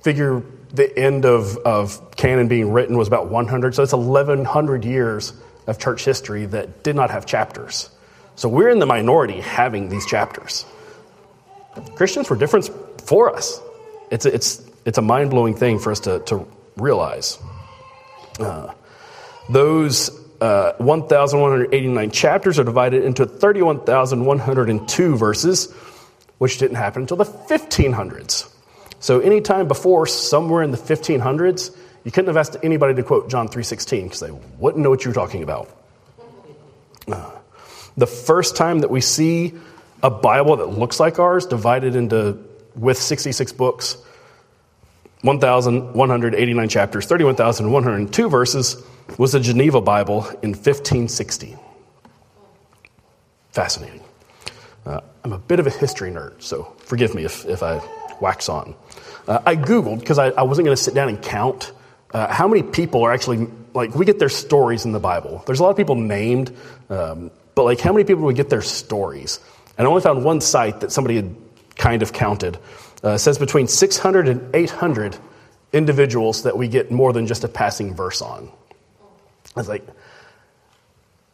figure 0.03 0.43
the 0.73 0.97
end 0.99 1.25
of, 1.25 1.57
of 1.59 2.17
canon 2.17 2.49
being 2.49 2.73
written 2.73 2.97
was 2.97 3.09
about 3.09 3.29
100, 3.29 3.75
so 3.75 3.83
it's 3.83 3.93
1,100 3.93 4.85
years 4.85 5.33
of 5.67 5.79
church 5.79 6.05
history 6.05 6.47
that 6.47 6.83
did 6.83 6.97
not 6.97 7.11
have 7.11 7.27
chapters. 7.27 7.91
So 8.37 8.49
we're 8.49 8.69
in 8.69 8.79
the 8.79 8.87
minority 8.87 9.41
having 9.41 9.89
these 9.89 10.07
chapters. 10.07 10.67
Christians 11.95 12.31
were 12.31 12.37
different 12.37 12.71
for 13.03 13.35
us. 13.35 13.61
It's 14.11 14.27
a, 14.27 14.35
it's, 14.35 14.63
it's 14.85 14.99
a 14.99 15.03
mind 15.03 15.31
blowing 15.31 15.55
thing 15.55 15.79
for 15.79 15.91
us 15.93 16.01
to, 16.01 16.21
to 16.21 16.47
realize. 16.77 17.39
Uh, 18.39 18.73
those 19.49 20.11
uh, 20.41 20.73
1,189 20.79 22.11
chapters 22.11 22.59
are 22.59 22.65
divided 22.65 23.05
into 23.05 23.27
31,102 23.27 25.17
verses, 25.17 25.73
which 26.39 26.59
didn't 26.59 26.77
happen 26.77 27.03
until 27.03 27.17
the 27.17 27.25
1500s. 27.25 28.51
So, 28.99 29.21
anytime 29.21 29.69
before, 29.69 30.07
somewhere 30.07 30.63
in 30.63 30.71
the 30.71 30.79
1500s, 30.79 31.77
you 32.05 32.11
couldn't 32.11 32.29
have 32.29 32.37
asked 32.37 32.57
anybody 32.63 32.95
to 32.95 33.03
quote 33.03 33.29
John 33.31 33.49
3.16 33.49 34.05
because 34.05 34.21
they 34.21 34.31
wouldn't 34.59 34.83
know 34.83 34.91
what 34.91 35.05
you 35.05 35.11
were 35.11 35.15
talking 35.15 35.43
about. 35.43 35.69
Uh, 37.07 37.31
the 37.97 38.07
first 38.07 38.57
time 38.57 38.81
that 38.81 38.91
we 38.91 39.01
see 39.01 39.55
a 40.03 40.11
Bible 40.11 40.57
that 40.57 40.67
looks 40.67 41.01
like 41.01 41.19
ours, 41.19 41.47
divided 41.47 41.97
into 41.97 42.39
with 42.75 42.99
66 42.99 43.53
books, 43.53 43.97
1,189 45.23 46.69
chapters, 46.69 47.07
31,102 47.07 48.29
verses, 48.29 48.83
was 49.19 49.33
the 49.33 49.41
Geneva 49.41 49.81
Bible 49.81 50.27
in 50.43 50.51
1560. 50.51 51.57
Fascinating. 53.51 54.03
Uh, 54.85 55.01
I'm 55.25 55.33
a 55.33 55.39
bit 55.39 55.59
of 55.59 55.67
a 55.67 55.71
history 55.71 56.11
nerd, 56.11 56.43
so 56.43 56.75
forgive 56.79 57.15
me 57.15 57.25
if, 57.25 57.45
if 57.47 57.63
I 57.63 57.81
wax 58.21 58.49
on. 58.49 58.75
Uh, 59.27 59.41
I 59.45 59.57
Googled, 59.57 60.01
because 60.01 60.19
I, 60.19 60.29
I, 60.29 60.43
wasn't 60.43 60.67
going 60.67 60.77
to 60.77 60.83
sit 60.83 60.95
down 60.95 61.09
and 61.09 61.21
count 61.21 61.73
uh, 62.13 62.33
how 62.33 62.47
many 62.47 62.63
people 62.63 63.03
are 63.03 63.13
actually, 63.13 63.49
like, 63.75 63.95
we 63.95 64.05
get 64.05 64.21
their 64.21 64.29
stories 64.29 64.85
in 64.85 64.93
the 64.93 65.01
Bible. 65.01 65.43
There's 65.47 65.59
a 65.59 65.63
lot 65.65 65.71
of 65.71 65.77
people 65.77 65.97
named, 65.97 66.57
um, 66.89 67.33
but, 67.57 67.65
like, 67.65 67.81
how 67.81 67.93
many 67.93 68.05
people 68.05 68.23
do 68.23 68.27
we 68.27 68.35
get 68.35 68.49
their 68.49 68.63
stories? 68.63 69.41
And 69.79 69.87
I 69.87 69.91
only 69.91 70.03
found 70.03 70.25
one 70.25 70.41
site 70.41 70.81
that 70.81 70.93
somebody 70.93 71.17
had 71.17 71.37
kind 71.77 72.03
of 72.03 72.13
counted. 72.13 72.59
Uh, 73.03 73.19
says 73.19 73.39
between 73.39 73.69
600 73.69 74.29
and 74.29 74.55
800 74.55 75.17
individuals 75.73 76.43
that 76.45 76.57
we 76.57 76.69
get 76.69 76.91
more 76.91 77.13
than 77.13 77.27
just 77.27 77.45
a 77.45 77.49
passing 77.49 77.95
verse 77.95 78.23
on. 78.23 78.51
I 79.55 79.61
was 79.61 79.69
like, 79.69 79.87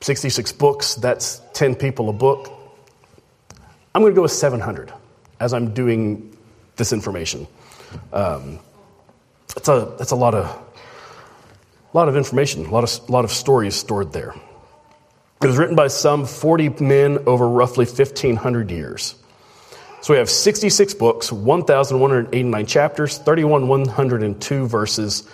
66 0.00 0.52
books, 0.52 0.96
that's 0.96 1.40
10 1.54 1.76
people 1.76 2.08
a 2.08 2.12
book. 2.12 2.50
I'm 3.94 4.02
going 4.02 4.12
to 4.12 4.16
go 4.16 4.22
with 4.22 4.32
700 4.32 4.92
as 5.38 5.52
I'm 5.52 5.72
doing 5.74 6.36
this 6.76 6.92
information. 6.92 7.46
Um, 8.12 8.58
that's, 9.54 9.68
a, 9.68 9.94
that's 9.98 10.10
a 10.10 10.16
lot 10.16 10.34
of, 10.34 10.58
lot 11.92 12.08
of 12.08 12.16
information, 12.16 12.66
a 12.66 12.70
lot 12.70 12.84
of, 12.84 13.10
lot 13.10 13.24
of 13.24 13.30
stories 13.30 13.74
stored 13.74 14.12
there. 14.12 14.34
It 15.42 15.46
was 15.46 15.56
written 15.56 15.74
by 15.74 15.88
some 15.88 16.24
40 16.24 16.68
men 16.84 17.24
over 17.26 17.48
roughly 17.48 17.84
1,500 17.84 18.70
years. 18.70 19.16
So 20.00 20.14
we 20.14 20.18
have 20.18 20.30
66 20.30 20.94
books, 20.94 21.32
1,189 21.32 22.66
chapters, 22.66 23.18
3,102 23.18 24.66
verses, 24.68 25.28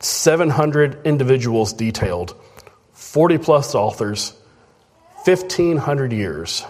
700 0.00 1.06
individuals 1.06 1.72
detailed, 1.72 2.34
40 2.92 3.38
plus 3.38 3.74
authors, 3.74 4.34
1,500 5.24 6.12
years. 6.12 6.62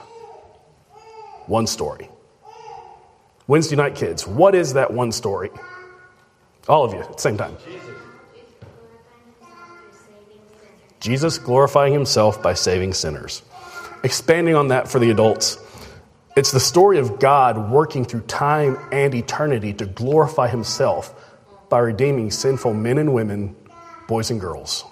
One 1.47 1.67
story. 1.67 2.09
Wednesday 3.49 3.75
night 3.77 3.97
kids, 3.97 4.25
what 4.25 4.55
is 4.55 4.75
that 4.75 4.93
one 4.93 5.11
story? 5.11 5.51
All 6.69 6.85
of 6.85 6.93
you 6.93 7.01
at 7.01 7.13
the 7.13 7.19
same 7.21 7.37
time. 7.37 7.57
Jesus 11.01 11.39
glorifying 11.39 11.93
himself 11.93 12.43
by 12.43 12.55
saving 12.55 12.95
sinners. 12.95 13.43
Expanding 14.03 14.55
on 14.55 14.69
that 14.69 14.89
for 14.89 14.99
the 14.99 15.11
adults, 15.11 15.59
it's 16.37 16.53
the 16.53 16.61
story 16.61 16.99
of 16.99 17.19
God 17.19 17.71
working 17.71 18.05
through 18.05 18.23
time 18.23 18.79
and 18.93 19.15
eternity 19.15 19.73
to 19.75 19.87
glorify 19.87 20.49
himself 20.49 21.15
by 21.69 21.81
redeeming 21.81 22.31
sinful 22.31 22.75
men 22.75 22.99
and 22.99 23.13
women, 23.13 23.57
boys 24.07 24.31
and 24.31 24.41
girls. 24.41 24.85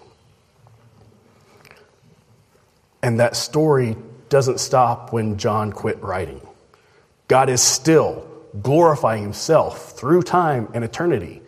And 3.02 3.20
that 3.20 3.36
story 3.36 3.96
doesn't 4.28 4.58
stop 4.58 5.12
when 5.12 5.38
John 5.38 5.72
quit 5.72 6.02
writing. 6.02 6.40
God 7.28 7.48
is 7.48 7.62
still 7.62 8.26
glorifying 8.62 9.22
himself 9.22 9.92
through 9.92 10.22
time 10.22 10.68
and 10.74 10.84
eternity 10.84 11.42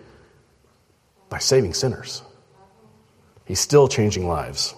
By 1.29 1.39
saving 1.39 1.75
sinners. 1.75 2.23
He's 3.49 3.61
still 3.61 3.89
changing 3.89 4.29
lives. 4.29 4.75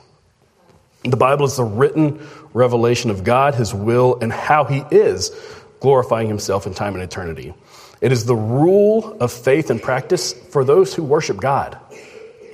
The 1.03 1.17
Bible 1.17 1.45
is 1.45 1.57
the 1.57 1.65
written 1.65 2.25
revelation 2.55 3.11
of 3.11 3.25
God, 3.25 3.57
His 3.57 3.75
will, 3.75 4.17
and 4.21 4.33
how 4.33 4.63
He 4.63 4.85
is 4.93 5.33
glorifying 5.81 6.29
Himself 6.29 6.69
in 6.69 6.75
time 6.75 6.95
and 6.95 7.03
eternity. 7.03 7.53
It 8.01 8.13
is 8.13 8.27
the 8.27 8.37
rule 8.37 9.19
of 9.19 9.33
faith 9.33 9.71
and 9.71 9.83
practice 9.83 10.33
for 10.33 10.65
those 10.65 10.95
who 10.95 11.03
worship 11.03 11.39
God. 11.39 11.79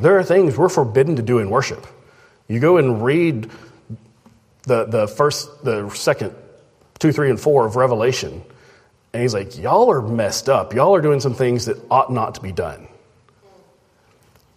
There 0.01 0.19
are 0.19 0.25
things 0.25 0.57
we're 0.57 0.71
forbidden 0.71 1.17
to 1.17 1.23
do 1.23 1.39
in 1.39 1.51
worship. 1.51 1.87
You 2.49 2.61
go 2.61 2.79
and 2.79 3.05
read 3.05 3.51
the, 4.63 4.87
the 4.87 5.09
first, 5.09 5.65
the 5.65 5.91
second, 5.91 6.35
two, 6.99 7.13
three, 7.13 7.29
and 7.29 7.39
four 7.39 7.67
of 7.67 7.77
Revelation, 7.77 8.43
and 9.13 9.23
he's 9.23 9.35
like, 9.35 9.59
Y'all 9.59 9.91
are 9.91 10.01
messed 10.01 10.49
up. 10.49 10.73
Y'all 10.73 10.95
are 10.95 11.03
doing 11.03 11.21
some 11.21 11.35
things 11.35 11.67
that 11.67 11.77
ought 11.91 12.11
not 12.11 12.37
to 12.37 12.41
be 12.41 12.53
done. 12.53 12.89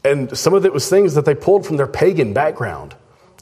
And 0.04 0.38
some 0.38 0.54
of 0.54 0.66
it 0.66 0.74
was 0.74 0.90
things 0.90 1.16
that 1.16 1.26
they 1.26 1.36
pulled 1.36 1.66
from 1.66 1.78
their 1.78 1.88
pagan 1.88 2.34
background. 2.34 2.96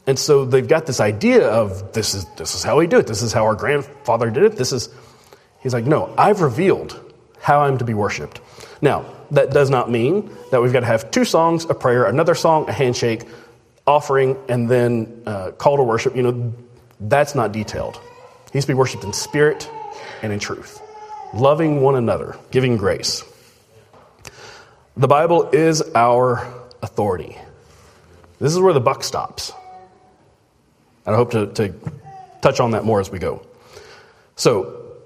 And 0.06 0.18
so 0.18 0.44
they've 0.44 0.66
got 0.66 0.86
this 0.86 1.00
idea 1.00 1.48
of 1.48 1.92
this 1.92 2.14
is, 2.14 2.24
this 2.36 2.54
is 2.54 2.62
how 2.62 2.78
we 2.78 2.86
do 2.86 2.98
it. 2.98 3.06
This 3.06 3.22
is 3.22 3.32
how 3.32 3.44
our 3.44 3.54
grandfather 3.54 4.30
did 4.30 4.44
it. 4.44 4.56
This 4.56 4.72
is, 4.72 4.88
he's 5.60 5.74
like, 5.74 5.84
no, 5.84 6.12
I've 6.16 6.40
revealed 6.40 6.98
how 7.40 7.60
I'm 7.60 7.78
to 7.78 7.84
be 7.84 7.94
worshiped. 7.94 8.40
Now, 8.80 9.04
that 9.30 9.50
does 9.50 9.70
not 9.70 9.90
mean 9.90 10.30
that 10.50 10.62
we've 10.62 10.72
got 10.72 10.80
to 10.80 10.86
have 10.86 11.10
two 11.10 11.24
songs, 11.24 11.64
a 11.66 11.74
prayer, 11.74 12.06
another 12.06 12.34
song, 12.34 12.68
a 12.68 12.72
handshake, 12.72 13.24
offering, 13.86 14.36
and 14.48 14.68
then 14.68 15.22
uh, 15.26 15.50
call 15.52 15.76
to 15.76 15.82
worship. 15.82 16.16
You 16.16 16.22
know, 16.22 16.54
that's 17.00 17.34
not 17.34 17.52
detailed. 17.52 18.00
He's 18.52 18.64
to 18.64 18.68
be 18.68 18.74
worshiped 18.74 19.04
in 19.04 19.12
spirit 19.12 19.70
and 20.22 20.32
in 20.32 20.38
truth, 20.38 20.80
loving 21.34 21.82
one 21.82 21.96
another, 21.96 22.36
giving 22.50 22.76
grace. 22.76 23.22
The 24.98 25.06
Bible 25.06 25.50
is 25.50 25.80
our 25.94 26.44
authority. 26.82 27.36
This 28.40 28.52
is 28.52 28.58
where 28.58 28.72
the 28.72 28.80
buck 28.80 29.04
stops. 29.04 29.52
And 31.06 31.14
I 31.14 31.16
hope 31.16 31.30
to, 31.30 31.46
to 31.46 31.72
touch 32.42 32.58
on 32.58 32.72
that 32.72 32.84
more 32.84 32.98
as 32.98 33.08
we 33.08 33.20
go. 33.20 33.46
So, 34.34 34.96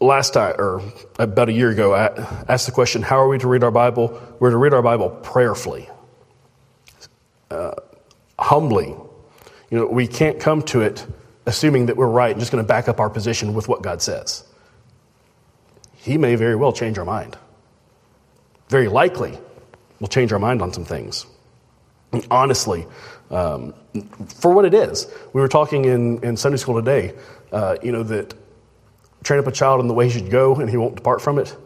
last 0.00 0.34
time, 0.34 0.56
or 0.58 0.82
about 1.16 1.48
a 1.48 1.52
year 1.52 1.70
ago, 1.70 1.94
I 1.94 2.06
asked 2.48 2.66
the 2.66 2.72
question 2.72 3.02
how 3.02 3.20
are 3.20 3.28
we 3.28 3.38
to 3.38 3.46
read 3.46 3.62
our 3.62 3.70
Bible? 3.70 4.20
We're 4.40 4.50
to 4.50 4.56
read 4.56 4.74
our 4.74 4.82
Bible 4.82 5.10
prayerfully, 5.10 5.88
uh, 7.52 7.74
humbly. 8.36 8.96
You 9.70 9.78
know, 9.78 9.86
we 9.86 10.08
can't 10.08 10.40
come 10.40 10.60
to 10.62 10.80
it 10.80 11.06
assuming 11.46 11.86
that 11.86 11.96
we're 11.96 12.08
right 12.08 12.32
and 12.32 12.40
just 12.40 12.50
going 12.50 12.64
to 12.64 12.66
back 12.66 12.88
up 12.88 12.98
our 12.98 13.10
position 13.10 13.54
with 13.54 13.68
what 13.68 13.80
God 13.80 14.02
says. 14.02 14.42
He 15.94 16.18
may 16.18 16.34
very 16.34 16.56
well 16.56 16.72
change 16.72 16.98
our 16.98 17.04
mind. 17.04 17.38
Very 18.68 18.88
likely, 18.88 19.38
we'll 20.00 20.08
change 20.08 20.32
our 20.32 20.38
mind 20.38 20.62
on 20.62 20.72
some 20.72 20.84
things. 20.84 21.26
And 22.12 22.26
honestly, 22.30 22.86
um, 23.30 23.74
for 24.28 24.52
what 24.52 24.64
it 24.64 24.74
is, 24.74 25.06
we 25.32 25.40
were 25.40 25.48
talking 25.48 25.84
in, 25.84 26.22
in 26.22 26.36
Sunday 26.36 26.58
school 26.58 26.76
today, 26.76 27.14
uh, 27.52 27.76
you 27.82 27.92
know, 27.92 28.02
that 28.04 28.34
train 29.22 29.40
up 29.40 29.46
a 29.46 29.52
child 29.52 29.80
in 29.80 29.88
the 29.88 29.94
way 29.94 30.08
he 30.08 30.18
should 30.18 30.30
go 30.30 30.54
and 30.56 30.70
he 30.70 30.76
won't 30.76 30.94
depart 30.94 31.20
from 31.20 31.38
it. 31.38 31.56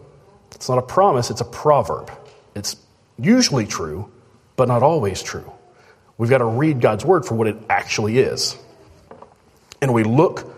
It's 0.55 0.69
not 0.69 0.79
a 0.79 0.83
promise, 0.83 1.31
it's 1.31 1.41
a 1.41 1.45
proverb. 1.45 2.11
It's 2.55 2.77
usually 3.19 3.67
true, 3.67 4.11
but 4.57 4.69
not 4.69 4.83
always 4.83 5.23
true. 5.23 5.53
We've 6.17 6.31
got 6.31 6.39
to 6.39 6.47
read 6.47 6.81
God's 6.81 7.05
word 7.05 7.25
for 7.25 7.35
what 7.35 7.47
it 7.47 7.57
actually 7.69 8.19
is. 8.19 8.57
And 9.81 9.95
we 9.95 10.03
look 10.03 10.53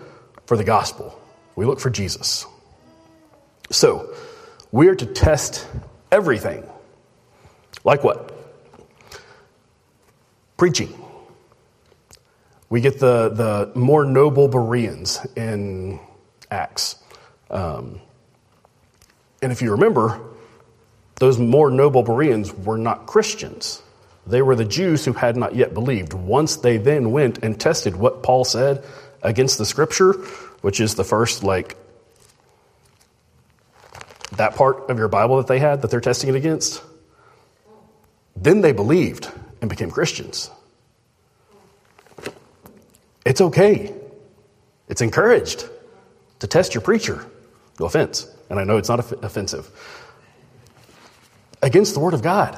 for 0.47 0.57
the 0.57 0.65
gospel, 0.65 1.21
we 1.57 1.67
look 1.67 1.81
for 1.81 1.91
Jesus. 1.91 2.47
So, 3.71 4.15
we 4.73 4.89
are 4.89 4.95
to 4.95 5.07
test 5.07 5.67
everything. 6.11 6.65
Like 7.85 8.05
what? 8.05 8.33
Preaching. 10.57 10.93
We 12.69 12.81
get 12.81 13.01
the, 13.01 13.31
the 13.31 13.79
more 13.79 14.05
noble 14.05 14.49
Bereans 14.49 15.27
in 15.37 15.99
Acts. 16.51 16.97
Um, 17.51 18.01
and 19.43 19.51
if 19.51 19.63
you 19.63 19.73
remember, 19.73 20.21
those 21.17 21.39
more 21.39 21.71
noble 21.71 22.03
Bereans 22.03 22.53
were 22.53 22.79
not 22.79 23.07
Christians. 23.07 23.83
They 24.27 24.43
were 24.43 24.55
the 24.55 24.65
Jews 24.65 25.05
who 25.05 25.13
had 25.15 25.37
not 25.37 25.55
yet 25.57 25.75
believed. 25.75 26.13
Once 26.13 26.57
they 26.57 26.77
then 26.77 27.11
went 27.11 27.39
and 27.39 27.59
tested 27.59 27.97
what 27.97 28.23
Paul 28.23 28.45
said 28.45 28.85
against 29.23 29.59
the 29.59 29.67
scripture, 29.67 30.13
which 30.61 30.81
is 30.81 30.95
the 30.95 31.05
first, 31.05 31.43
like, 31.43 31.77
that 34.41 34.57
part 34.57 34.89
of 34.89 34.97
your 34.97 35.09
Bible 35.09 35.37
that 35.37 35.49
they 35.49 35.59
had 35.59 35.83
that 35.83 35.91
they're 35.91 36.01
testing 36.01 36.31
it 36.31 36.35
against, 36.35 36.83
then 38.35 38.63
they 38.63 38.73
believed 38.73 39.31
and 39.61 39.69
became 39.69 39.91
Christians. 39.91 40.51
It's 43.27 43.43
okay. 43.43 43.95
It's 44.89 45.03
encouraged 45.03 45.69
to 46.39 46.47
test 46.47 46.73
your 46.73 46.81
preacher. 46.81 47.27
No 47.79 47.85
offense, 47.85 48.35
and 48.49 48.59
I 48.59 48.65
know 48.65 48.79
it's 48.79 48.89
not 48.89 48.99
offensive. 49.23 49.71
Against 51.63 51.93
the 51.93 52.01
Word 52.01 52.15
of 52.15 52.23
God. 52.23 52.57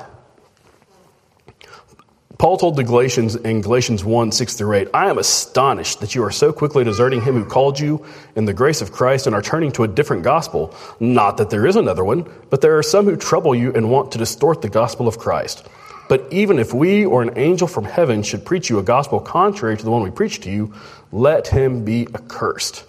Paul 2.43 2.57
told 2.57 2.75
the 2.75 2.83
Galatians 2.83 3.37
in 3.37 3.61
Galatians 3.61 4.05
1 4.05 4.33
6 4.33 4.55
through 4.55 4.75
8, 4.75 4.89
I 4.93 5.09
am 5.09 5.19
astonished 5.19 6.01
that 6.01 6.17
you 6.17 6.25
are 6.25 6.33
so 6.33 6.53
quickly 6.53 6.83
deserting 6.83 7.23
him 7.23 7.37
who 7.37 7.45
called 7.45 7.79
you 7.79 8.05
in 8.35 8.47
the 8.47 8.53
grace 8.53 8.83
of 8.83 8.91
Christ 8.91 9.29
and 9.29 9.37
are 9.37 9.41
turning 9.41 9.71
to 9.71 9.85
a 9.85 9.87
different 9.87 10.25
gospel. 10.25 10.75
Not 10.99 11.37
that 11.37 11.51
there 11.51 11.69
is 11.69 11.77
another 11.77 12.05
one, 12.05 12.29
but 12.51 12.61
there 12.61 12.77
are 12.77 12.83
some 12.83 13.05
who 13.05 13.15
trouble 13.15 13.55
you 13.55 13.73
and 13.75 13.93
want 13.93 14.11
to 14.11 14.19
distort 14.19 14.61
the 14.61 14.69
gospel 14.69 15.07
of 15.07 15.21
Christ. 15.21 15.69
But 16.09 16.27
even 16.33 16.59
if 16.59 16.75
we 16.75 17.05
or 17.05 17.23
an 17.23 17.39
angel 17.39 17.69
from 17.69 17.85
heaven 17.85 18.25
should 18.25 18.45
preach 18.45 18.69
you 18.69 18.81
a 18.81 18.83
gospel 18.83 19.21
contrary 19.21 19.77
to 19.77 19.85
the 19.85 19.93
one 19.93 20.03
we 20.03 20.11
preach 20.11 20.41
to 20.41 20.51
you, 20.51 20.75
let 21.13 21.47
him 21.47 21.85
be 21.85 22.09
accursed. 22.13 22.85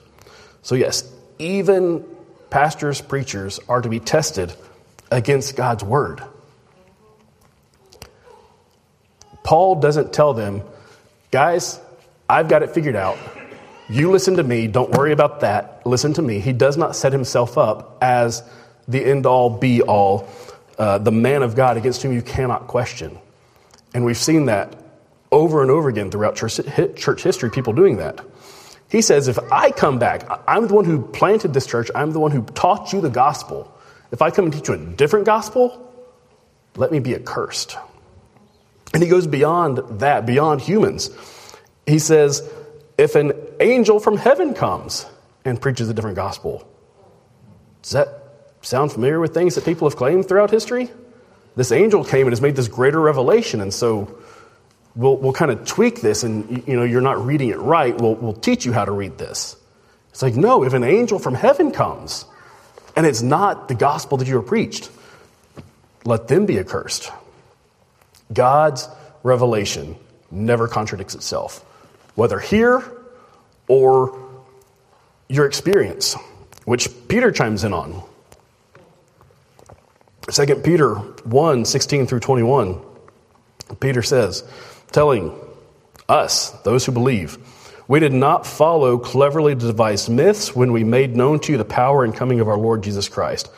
So, 0.64 0.74
yes, 0.74 1.08
even 1.38 2.04
pastors, 2.50 3.02
preachers 3.02 3.60
are 3.70 3.84
to 3.84 3.90
be 3.90 4.00
tested 4.00 4.52
against 5.12 5.56
God's 5.56 5.84
word. 5.84 6.24
Paul 9.44 9.76
doesn't 9.76 10.14
tell 10.14 10.34
them, 10.34 10.64
guys, 11.32 11.80
I've 12.30 12.48
got 12.48 12.64
it 12.64 12.72
figured 12.72 12.96
out. 12.96 13.18
You 13.90 14.12
listen 14.12 14.38
to 14.38 14.44
me. 14.44 14.68
Don't 14.68 14.92
worry 14.92 15.12
about 15.12 15.42
that. 15.42 15.86
Listen 15.86 16.14
to 16.14 16.22
me. 16.22 16.40
He 16.40 16.54
does 16.54 16.78
not 16.78 16.96
set 16.96 17.12
himself 17.12 17.58
up 17.58 17.98
as 18.02 18.44
the 18.88 19.04
end 19.04 19.26
all, 19.26 19.50
be 19.50 19.82
all, 19.82 20.30
uh, 20.78 20.98
the 20.98 21.12
man 21.12 21.44
of 21.44 21.56
God 21.56 21.78
against 21.78 22.02
whom 22.02 22.14
you 22.14 22.22
cannot 22.22 22.68
question. 22.68 23.18
And 23.94 24.06
we've 24.06 24.18
seen 24.18 24.46
that 24.46 24.74
over 25.32 25.62
and 25.62 25.70
over 25.70 25.90
again 25.90 26.12
throughout 26.12 26.36
church, 26.36 26.60
church 26.96 27.24
history, 27.24 27.50
people 27.50 27.74
doing 27.74 27.98
that. 27.98 28.22
He 28.90 29.02
says, 29.02 29.28
If 29.28 29.40
I 29.52 29.72
come 29.72 30.00
back, 30.00 30.28
I'm 30.48 30.68
the 30.68 30.74
one 30.74 30.86
who 30.86 31.02
planted 31.02 31.54
this 31.54 31.66
church, 31.66 31.90
I'm 31.94 32.12
the 32.12 32.20
one 32.20 32.32
who 32.32 32.44
taught 32.44 32.94
you 32.94 33.02
the 33.02 33.10
gospel. 33.10 33.72
If 34.12 34.22
I 34.22 34.30
come 34.30 34.46
and 34.46 34.54
teach 34.54 34.68
you 34.68 34.76
a 34.76 34.78
different 34.78 35.26
gospel, 35.26 35.92
let 36.76 36.92
me 36.92 37.00
be 37.00 37.16
accursed. 37.16 37.78
And 38.94 39.02
he 39.02 39.10
goes 39.10 39.26
beyond 39.28 40.00
that, 40.00 40.26
beyond 40.26 40.62
humans. 40.62 41.10
He 41.86 42.00
says, 42.00 42.48
if 42.98 43.16
an 43.16 43.34
angel 43.60 44.00
from 44.00 44.18
heaven 44.18 44.54
comes 44.54 45.06
and 45.44 45.60
preaches 45.60 45.90
a 45.90 45.94
different 45.94 46.16
gospel, 46.16 46.68
does 47.82 47.92
that 47.92 48.08
sound 48.62 48.92
familiar 48.92 49.20
with 49.20 49.34
things 49.34 49.56
that 49.56 49.66
people 49.66 49.90
have 49.90 49.98
claimed 49.98 50.28
throughout 50.28 50.52
history? 50.52 50.92
This 51.56 51.72
angel 51.72 52.04
came 52.04 52.28
and 52.28 52.32
has 52.32 52.42
made 52.42 52.56
this 52.56 52.68
greater 52.68 53.00
revelation, 53.00 53.62
and 53.62 53.74
so 53.74 54.18
we'll, 54.96 55.18
we'll 55.18 55.34
kind 55.34 55.52
of 55.52 55.66
tweak 55.66 56.02
this, 56.02 56.24
and 56.24 56.66
you 56.68 56.76
know, 56.76 56.84
you're 56.84 57.02
not 57.02 57.24
reading 57.26 57.50
it 57.50 57.60
right. 57.60 58.00
We'll, 58.00 58.16
we'll 58.16 58.34
teach 58.34 58.66
you 58.66 58.74
how 58.74 58.86
to 58.86 58.92
read 58.92 59.18
this. 59.18 59.56
It's 60.10 60.22
like, 60.22 60.36
no, 60.36 60.64
if 60.64 60.74
an 60.74 60.84
angel 60.84 61.18
from 61.18 61.34
heaven 61.34 61.72
comes 61.72 62.26
and 62.96 63.06
it's 63.06 63.24
not 63.24 63.68
the 63.68 63.76
gospel 63.76 64.20
that 64.20 64.28
you 64.28 64.38
are 64.38 64.44
preached, 64.44 64.92
let 66.06 66.28
them 66.28 66.46
be 66.46 66.60
accursed. 66.60 67.12
God's 68.34 68.88
revelation 69.24 69.96
never 70.32 70.68
contradicts 70.68 71.16
itself, 71.16 71.64
whether 72.16 72.40
here 72.40 72.84
or 73.68 74.20
your 75.30 75.46
experience, 75.46 76.16
which 76.66 76.90
Peter 77.08 77.32
chimes 77.32 77.64
in 77.64 77.74
on. 77.74 78.04
2 80.32 80.46
Peter 80.58 80.96
1 80.96 81.66
16 81.66 82.08
through 82.08 82.20
21, 82.20 82.80
Peter 83.80 84.02
says, 84.02 84.44
telling 84.92 85.38
us, 86.08 86.52
those 86.62 86.86
who 86.86 86.92
believe, 86.92 87.38
we 87.88 88.00
did 88.00 88.14
not 88.14 88.48
follow 88.48 88.98
cleverly 88.98 89.56
devised 89.56 90.10
myths 90.10 90.56
when 90.56 90.72
we 90.72 90.84
made 90.84 91.16
known 91.16 91.40
to 91.42 91.52
you 91.52 91.58
the 91.58 91.66
power 91.66 92.04
and 92.04 92.16
coming 92.16 92.40
of 92.40 92.48
our 92.48 92.58
Lord 92.58 92.84
Jesus 92.84 93.10
Christ, 93.10 93.50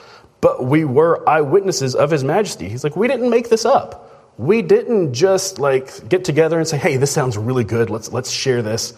but 0.41 0.65
we 0.65 0.85
were 0.85 1.27
eyewitnesses 1.29 1.95
of 1.95 2.09
his 2.09 2.23
majesty. 2.23 2.67
He's 2.67 2.83
like, 2.83 2.95
we 2.95 3.07
didn't 3.07 3.29
make 3.29 3.49
this 3.49 3.65
up 3.65 4.04
we 4.37 4.61
didn't 4.61 5.13
just 5.13 5.59
like 5.59 6.09
get 6.09 6.25
together 6.25 6.57
and 6.57 6.67
say, 6.67 6.77
hey, 6.77 6.97
this 6.97 7.11
sounds 7.11 7.37
really 7.37 7.63
good. 7.63 7.89
Let's, 7.89 8.11
let's 8.11 8.29
share 8.29 8.61
this. 8.61 8.93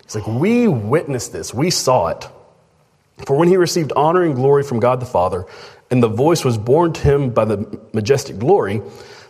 It's 0.00 0.14
like 0.14 0.26
we 0.26 0.68
witnessed 0.68 1.32
this, 1.32 1.54
we 1.54 1.70
saw 1.70 2.08
it. 2.08 2.28
For 3.26 3.36
when 3.36 3.48
he 3.48 3.56
received 3.56 3.92
honor 3.94 4.22
and 4.22 4.34
glory 4.34 4.62
from 4.62 4.80
God 4.80 5.00
the 5.00 5.06
Father, 5.06 5.46
and 5.90 6.02
the 6.02 6.08
voice 6.08 6.44
was 6.44 6.58
borne 6.58 6.92
to 6.94 7.02
him 7.02 7.30
by 7.30 7.44
the 7.44 7.80
majestic 7.92 8.38
glory, 8.38 8.82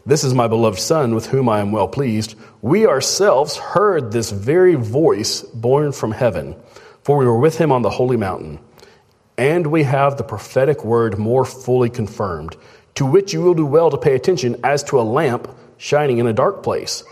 This 0.05 0.25
is 0.25 0.35
my 0.35 0.49
beloved 0.49 0.79
Son, 0.79 1.15
with 1.15 1.27
whom 1.27 1.49
I 1.49 1.61
am 1.61 1.71
well 1.71 1.89
pleased. 1.89 2.35
We 2.61 2.87
ourselves 2.87 3.57
heard 3.57 4.11
this 4.11 4.31
very 4.31 4.75
voice 4.75 5.43
borne 5.43 5.93
from 5.93 6.11
heaven, 6.11 6.57
for 7.03 7.17
we 7.17 7.27
were 7.27 7.39
with 7.39 7.59
him 7.59 7.71
on 7.71 7.83
the 7.83 7.91
holy 7.91 8.17
mountain. 8.17 8.59
And 9.39 9.67
we 9.69 9.85
have 9.85 10.17
the 10.17 10.25
prophetic 10.25 10.85
word 10.85 11.19
more 11.19 11.45
fully 11.45 11.91
confirmed, 11.91 12.57
to 12.95 13.07
which 13.07 13.33
you 13.33 13.43
will 13.43 13.55
do 13.55 13.67
well 13.67 13.91
to 13.91 13.99
pay 13.99 14.15
attention 14.15 14.61
as 14.65 14.83
to 14.85 15.01
a 15.01 15.03
lamp 15.03 15.49
shining 15.79 16.19
in 16.19 16.27
a 16.27 16.33
dark 16.33 16.63
place, 16.63 17.05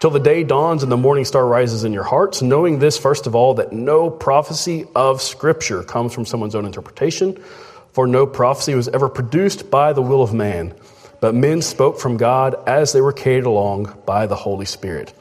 till 0.00 0.10
the 0.10 0.20
day 0.20 0.42
dawns 0.42 0.82
and 0.82 0.90
the 0.90 0.96
morning 0.96 1.24
star 1.24 1.46
rises 1.46 1.84
in 1.84 1.92
your 1.92 2.04
hearts, 2.04 2.42
knowing 2.42 2.78
this, 2.78 2.98
first 2.98 3.26
of 3.26 3.34
all, 3.34 3.54
that 3.54 3.72
no 3.72 4.10
prophecy 4.10 4.86
of 4.94 5.22
Scripture 5.22 5.82
comes 5.82 6.12
from 6.12 6.24
someone's 6.24 6.54
own 6.54 6.66
interpretation, 6.66 7.42
for 7.92 8.06
no 8.06 8.26
prophecy 8.26 8.74
was 8.74 8.88
ever 8.88 9.08
produced 9.08 9.70
by 9.70 9.92
the 9.92 10.02
will 10.02 10.22
of 10.22 10.32
man 10.32 10.74
but 11.20 11.34
men 11.34 11.62
spoke 11.62 11.98
from 11.98 12.16
God 12.16 12.56
as 12.66 12.92
they 12.92 13.00
were 13.00 13.12
carried 13.12 13.44
along 13.44 13.96
by 14.06 14.26
the 14.26 14.36
Holy 14.36 14.66
Spirit. 14.66 15.12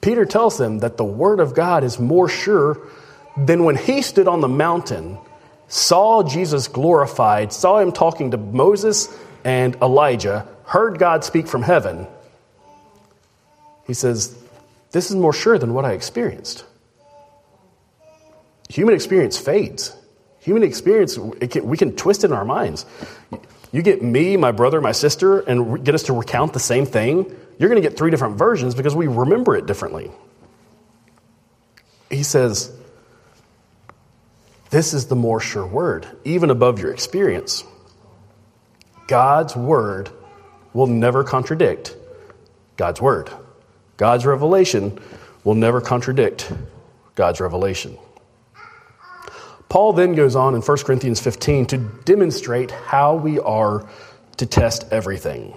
Peter 0.00 0.24
tells 0.24 0.58
them 0.58 0.80
that 0.80 0.96
the 0.96 1.04
Word 1.04 1.40
of 1.40 1.54
God 1.54 1.82
is 1.82 1.98
more 1.98 2.28
sure 2.28 2.86
than 3.36 3.64
when 3.64 3.76
he 3.76 4.02
stood 4.02 4.28
on 4.28 4.40
the 4.40 4.48
mountain, 4.48 5.18
saw 5.66 6.22
Jesus 6.22 6.68
glorified, 6.68 7.52
saw 7.52 7.78
him 7.78 7.90
talking 7.90 8.30
to 8.30 8.36
Moses 8.36 9.08
and 9.44 9.76
Elijah, 9.76 10.48
heard 10.64 10.98
God 10.98 11.24
speak 11.24 11.46
from 11.46 11.62
heaven. 11.62 12.06
He 13.86 13.94
says, 13.94 14.36
This 14.90 15.10
is 15.10 15.16
more 15.16 15.32
sure 15.32 15.58
than 15.58 15.74
what 15.74 15.84
I 15.84 15.92
experienced. 15.92 16.64
Human 18.68 18.94
experience 18.94 19.38
fades. 19.38 19.94
Human 20.40 20.62
experience, 20.62 21.18
can, 21.50 21.66
we 21.66 21.76
can 21.76 21.96
twist 21.96 22.24
it 22.24 22.26
in 22.26 22.32
our 22.32 22.44
minds. 22.44 22.84
You 23.72 23.82
get 23.82 24.02
me, 24.02 24.36
my 24.36 24.52
brother, 24.52 24.80
my 24.80 24.92
sister, 24.92 25.40
and 25.40 25.84
get 25.84 25.94
us 25.94 26.04
to 26.04 26.12
recount 26.12 26.52
the 26.52 26.60
same 26.60 26.86
thing, 26.86 27.34
you're 27.58 27.68
going 27.68 27.80
to 27.80 27.88
get 27.88 27.96
three 27.96 28.10
different 28.10 28.36
versions 28.36 28.74
because 28.74 28.94
we 28.94 29.06
remember 29.06 29.56
it 29.56 29.66
differently. 29.66 30.10
He 32.10 32.22
says, 32.22 32.72
This 34.70 34.92
is 34.94 35.06
the 35.06 35.16
more 35.16 35.40
sure 35.40 35.66
word, 35.66 36.06
even 36.24 36.50
above 36.50 36.78
your 36.78 36.92
experience. 36.92 37.64
God's 39.06 39.54
word 39.54 40.10
will 40.72 40.86
never 40.86 41.24
contradict 41.24 41.96
God's 42.76 43.00
word. 43.00 43.30
God's 43.96 44.26
revelation 44.26 44.98
will 45.44 45.54
never 45.54 45.80
contradict 45.80 46.52
God's 47.14 47.40
revelation. 47.40 47.98
Paul 49.68 49.92
then 49.92 50.14
goes 50.14 50.36
on 50.36 50.54
in 50.54 50.62
1 50.62 50.78
Corinthians 50.78 51.20
15 51.20 51.66
to 51.66 51.78
demonstrate 52.04 52.70
how 52.70 53.16
we 53.16 53.38
are 53.38 53.88
to 54.36 54.46
test 54.46 54.84
everything. 54.90 55.56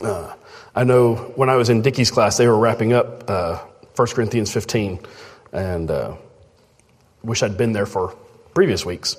Uh, 0.00 0.34
I 0.74 0.84
know 0.84 1.16
when 1.34 1.48
I 1.48 1.56
was 1.56 1.70
in 1.70 1.82
Dickie's 1.82 2.10
class, 2.10 2.36
they 2.36 2.46
were 2.46 2.58
wrapping 2.58 2.92
up 2.92 3.28
uh, 3.28 3.58
1 3.96 4.08
Corinthians 4.08 4.52
15, 4.52 5.00
and 5.52 5.90
uh, 5.90 6.16
wish 7.22 7.42
I'd 7.42 7.56
been 7.56 7.72
there 7.72 7.86
for 7.86 8.14
previous 8.54 8.86
weeks. 8.86 9.16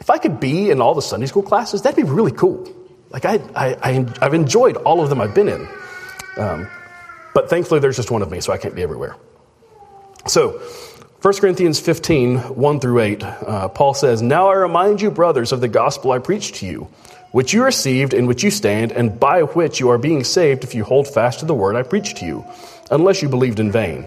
If 0.00 0.10
I 0.10 0.18
could 0.18 0.40
be 0.40 0.70
in 0.70 0.80
all 0.80 0.94
the 0.94 1.02
Sunday 1.02 1.26
school 1.26 1.42
classes, 1.42 1.82
that'd 1.82 1.96
be 1.96 2.10
really 2.10 2.32
cool. 2.32 2.68
Like, 3.10 3.24
I, 3.24 3.40
I, 3.54 3.76
I, 3.82 4.24
have 4.24 4.34
enjoyed 4.34 4.76
all 4.76 5.02
of 5.02 5.08
them 5.08 5.20
I've 5.20 5.34
been 5.34 5.48
in. 5.48 5.68
Um, 6.36 6.68
but 7.34 7.48
thankfully, 7.48 7.80
there's 7.80 7.96
just 7.96 8.10
one 8.10 8.22
of 8.22 8.30
me, 8.30 8.40
so 8.40 8.52
I 8.52 8.58
can't 8.58 8.74
be 8.74 8.82
everywhere. 8.82 9.16
So, 10.26 10.60
1 11.22 11.34
Corinthians 11.34 11.80
15, 11.80 12.38
1 12.38 12.80
through 12.80 13.00
8, 13.00 13.24
uh, 13.24 13.68
Paul 13.68 13.94
says, 13.94 14.22
Now 14.22 14.48
I 14.48 14.54
remind 14.54 15.00
you, 15.00 15.10
brothers, 15.10 15.52
of 15.52 15.60
the 15.60 15.68
gospel 15.68 16.12
I 16.12 16.18
preached 16.18 16.56
to 16.56 16.66
you, 16.66 16.88
which 17.32 17.52
you 17.52 17.64
received, 17.64 18.14
in 18.14 18.26
which 18.26 18.42
you 18.42 18.50
stand, 18.50 18.92
and 18.92 19.18
by 19.18 19.42
which 19.42 19.80
you 19.80 19.88
are 19.90 19.98
being 19.98 20.22
saved 20.22 20.64
if 20.64 20.74
you 20.74 20.84
hold 20.84 21.08
fast 21.08 21.40
to 21.40 21.44
the 21.44 21.54
word 21.54 21.76
I 21.76 21.82
preached 21.82 22.18
to 22.18 22.26
you, 22.26 22.44
unless 22.90 23.22
you 23.22 23.28
believed 23.28 23.58
in 23.58 23.72
vain. 23.72 24.06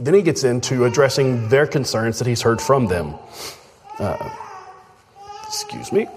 Then 0.00 0.14
he 0.14 0.22
gets 0.22 0.44
into 0.44 0.86
addressing 0.86 1.50
their 1.50 1.66
concerns 1.66 2.18
that 2.18 2.26
he's 2.26 2.40
heard 2.40 2.62
from 2.62 2.86
them. 2.86 3.16
Uh, 3.98 4.30
excuse 5.46 5.92
me. 5.92 6.08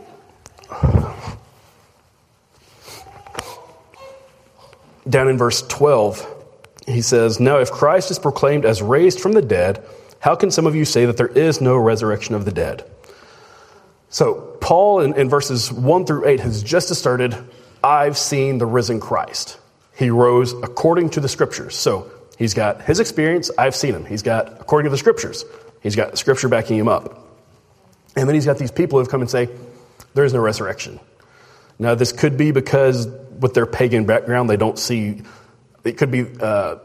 Down 5.10 5.28
in 5.28 5.38
verse 5.38 5.64
12, 5.64 6.26
he 6.88 7.02
says, 7.02 7.42
Now, 7.42 7.58
if 7.58 7.72
Christ 7.72 8.10
is 8.10 8.20
proclaimed 8.20 8.64
as 8.64 8.82
raised 8.82 9.20
from 9.20 9.34
the 9.34 9.42
dead, 9.42 9.86
how 10.20 10.36
can 10.36 10.50
some 10.50 10.66
of 10.66 10.76
you 10.76 10.86
say 10.86 11.06
that 11.06 11.18
there 11.18 11.28
is 11.28 11.60
no 11.60 11.76
resurrection 11.76 12.36
of 12.36 12.46
the 12.46 12.54
dead? 12.54 12.90
So, 14.08 14.56
Paul 14.62 15.02
in, 15.02 15.14
in 15.16 15.28
verses 15.28 15.70
1 15.70 16.06
through 16.06 16.26
8 16.26 16.40
has 16.40 16.64
just 16.64 16.90
asserted, 16.90 17.36
I've 17.84 18.18
seen 18.18 18.60
the 18.60 18.66
risen 18.66 19.02
Christ. 19.02 19.60
He 19.94 20.10
rose 20.10 20.54
according 20.54 21.10
to 21.12 21.20
the 21.20 21.28
scriptures. 21.28 21.76
So, 21.76 22.10
he's 22.38 22.54
got 22.54 22.82
his 22.82 23.00
experience, 23.00 23.52
I've 23.58 23.76
seen 23.76 23.94
him. 23.94 24.06
He's 24.06 24.24
got, 24.24 24.62
according 24.62 24.86
to 24.86 24.92
the 24.92 24.98
scriptures, 24.98 25.46
he's 25.82 25.96
got 25.96 26.18
scripture 26.18 26.50
backing 26.50 26.78
him 26.78 26.88
up. 26.88 27.20
And 28.16 28.28
then 28.28 28.36
he's 28.36 28.46
got 28.46 28.58
these 28.58 28.72
people 28.72 28.98
who 28.98 29.04
have 29.04 29.10
come 29.10 29.22
and 29.22 29.30
say, 29.30 29.50
There 30.14 30.24
is 30.24 30.34
no 30.34 30.40
resurrection. 30.40 31.00
Now, 31.80 31.96
this 31.96 32.12
could 32.12 32.38
be 32.38 32.52
because 32.52 33.08
with 33.40 33.54
their 33.54 33.66
pagan 33.66 34.06
background, 34.06 34.50
they 34.50 34.58
don't 34.58 34.78
see 34.78 35.24
it 35.84 35.98
could 35.98 36.12
be, 36.12 36.26
uh, 36.40 36.76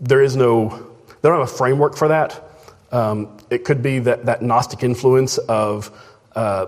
there 0.00 0.22
is 0.22 0.36
no, 0.36 0.68
they 0.68 1.28
don't 1.28 1.38
have 1.38 1.48
a 1.48 1.56
framework 1.56 1.96
for 1.96 2.08
that. 2.08 2.50
Um, 2.90 3.38
it 3.48 3.64
could 3.64 3.82
be 3.82 4.00
that, 4.00 4.26
that 4.26 4.42
Gnostic 4.42 4.82
influence 4.82 5.38
of 5.38 5.90
uh, 6.36 6.66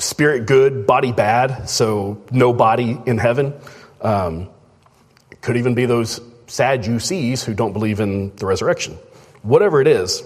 spirit 0.00 0.46
good, 0.46 0.86
body 0.86 1.12
bad, 1.12 1.68
so 1.68 2.24
no 2.32 2.52
body 2.52 2.98
in 3.06 3.18
heaven. 3.18 3.54
Um, 4.00 4.48
could 5.40 5.56
even 5.56 5.74
be 5.74 5.86
those 5.86 6.20
Sadducees 6.48 7.44
who 7.44 7.54
don't 7.54 7.72
believe 7.72 8.00
in 8.00 8.34
the 8.36 8.46
resurrection. 8.46 8.94
Whatever 9.42 9.80
it 9.80 9.86
is, 9.86 10.22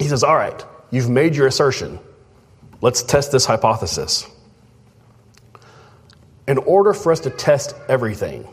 he 0.00 0.08
says, 0.08 0.24
All 0.24 0.34
right, 0.34 0.64
you've 0.90 1.10
made 1.10 1.36
your 1.36 1.46
assertion. 1.46 1.98
Let's 2.80 3.02
test 3.02 3.32
this 3.32 3.44
hypothesis. 3.44 4.26
In 6.46 6.58
order 6.58 6.92
for 6.92 7.12
us 7.12 7.20
to 7.20 7.30
test 7.30 7.74
everything, 7.88 8.48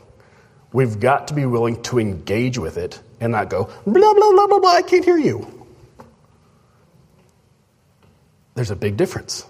We've 0.74 1.00
got 1.00 1.28
to 1.28 1.34
be 1.34 1.46
willing 1.46 1.82
to 1.84 2.00
engage 2.00 2.58
with 2.58 2.78
it 2.78 3.00
and 3.20 3.32
not 3.32 3.50
go, 3.50 3.66
blah, 3.86 4.14
blah, 4.14 4.32
blah, 4.32 4.48
blah, 4.48 4.60
blah, 4.60 4.72
I 4.72 4.82
can't 4.82 5.04
hear 5.04 5.18
you. 5.18 5.66
There's 8.56 8.72
a 8.72 8.76
big 8.76 8.98
difference. 8.98 9.46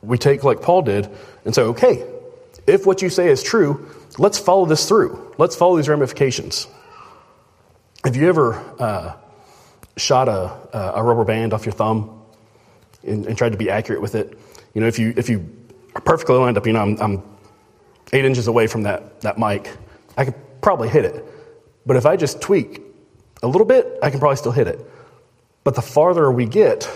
We 0.00 0.18
take, 0.18 0.44
like 0.44 0.62
Paul 0.62 0.82
did, 0.82 1.10
and 1.44 1.54
say, 1.54 1.62
okay, 1.62 2.06
if 2.66 2.86
what 2.86 3.02
you 3.02 3.10
say 3.10 3.28
is 3.28 3.42
true, 3.42 3.90
let's 4.18 4.38
follow 4.38 4.66
this 4.66 4.88
through. 4.88 5.34
Let's 5.38 5.56
follow 5.56 5.76
these 5.76 5.88
ramifications. 5.88 6.66
Have 8.04 8.16
you 8.16 8.28
ever 8.28 8.54
uh, 8.78 9.16
shot 9.96 10.28
a, 10.28 10.94
a 10.94 11.02
rubber 11.02 11.24
band 11.24 11.52
off 11.52 11.66
your 11.66 11.72
thumb 11.72 12.22
and, 13.02 13.26
and, 13.26 13.36
tried 13.36 13.52
to 13.52 13.58
be 13.58 13.70
accurate 13.70 14.00
with 14.00 14.14
it? 14.14 14.38
You 14.74 14.80
know, 14.80 14.86
if 14.86 14.98
you, 14.98 15.12
if 15.16 15.28
you 15.28 15.48
are 15.94 16.00
perfectly 16.00 16.36
lined 16.36 16.56
up, 16.56 16.66
you 16.66 16.72
know, 16.72 16.82
I'm, 16.82 17.00
I'm 17.00 17.22
eight 18.12 18.24
inches 18.24 18.46
away 18.46 18.66
from 18.66 18.82
that, 18.84 19.20
that 19.22 19.38
mic, 19.38 19.76
I 20.16 20.24
could 20.24 20.34
probably 20.60 20.88
hit 20.88 21.04
it. 21.04 21.24
But 21.84 21.96
if 21.96 22.06
I 22.06 22.16
just 22.16 22.40
tweak 22.40 22.82
a 23.42 23.46
little 23.46 23.66
bit, 23.66 23.98
I 24.02 24.10
can 24.10 24.20
probably 24.20 24.36
still 24.36 24.52
hit 24.52 24.66
it. 24.66 24.78
But 25.64 25.74
the 25.74 25.82
farther 25.82 26.30
we 26.30 26.46
get, 26.46 26.88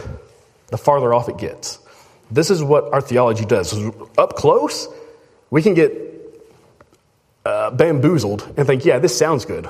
the 0.68 0.78
farther 0.78 1.12
off 1.12 1.28
it 1.28 1.38
gets. 1.38 1.78
This 2.30 2.50
is 2.50 2.62
what 2.62 2.92
our 2.92 3.00
theology 3.00 3.44
does. 3.44 3.74
Up 4.16 4.36
close, 4.36 4.86
we 5.50 5.62
can 5.62 5.74
get 5.74 6.09
uh, 7.44 7.70
bamboozled 7.70 8.52
and 8.56 8.66
think, 8.66 8.84
yeah, 8.84 8.98
this 8.98 9.16
sounds 9.16 9.44
good. 9.44 9.68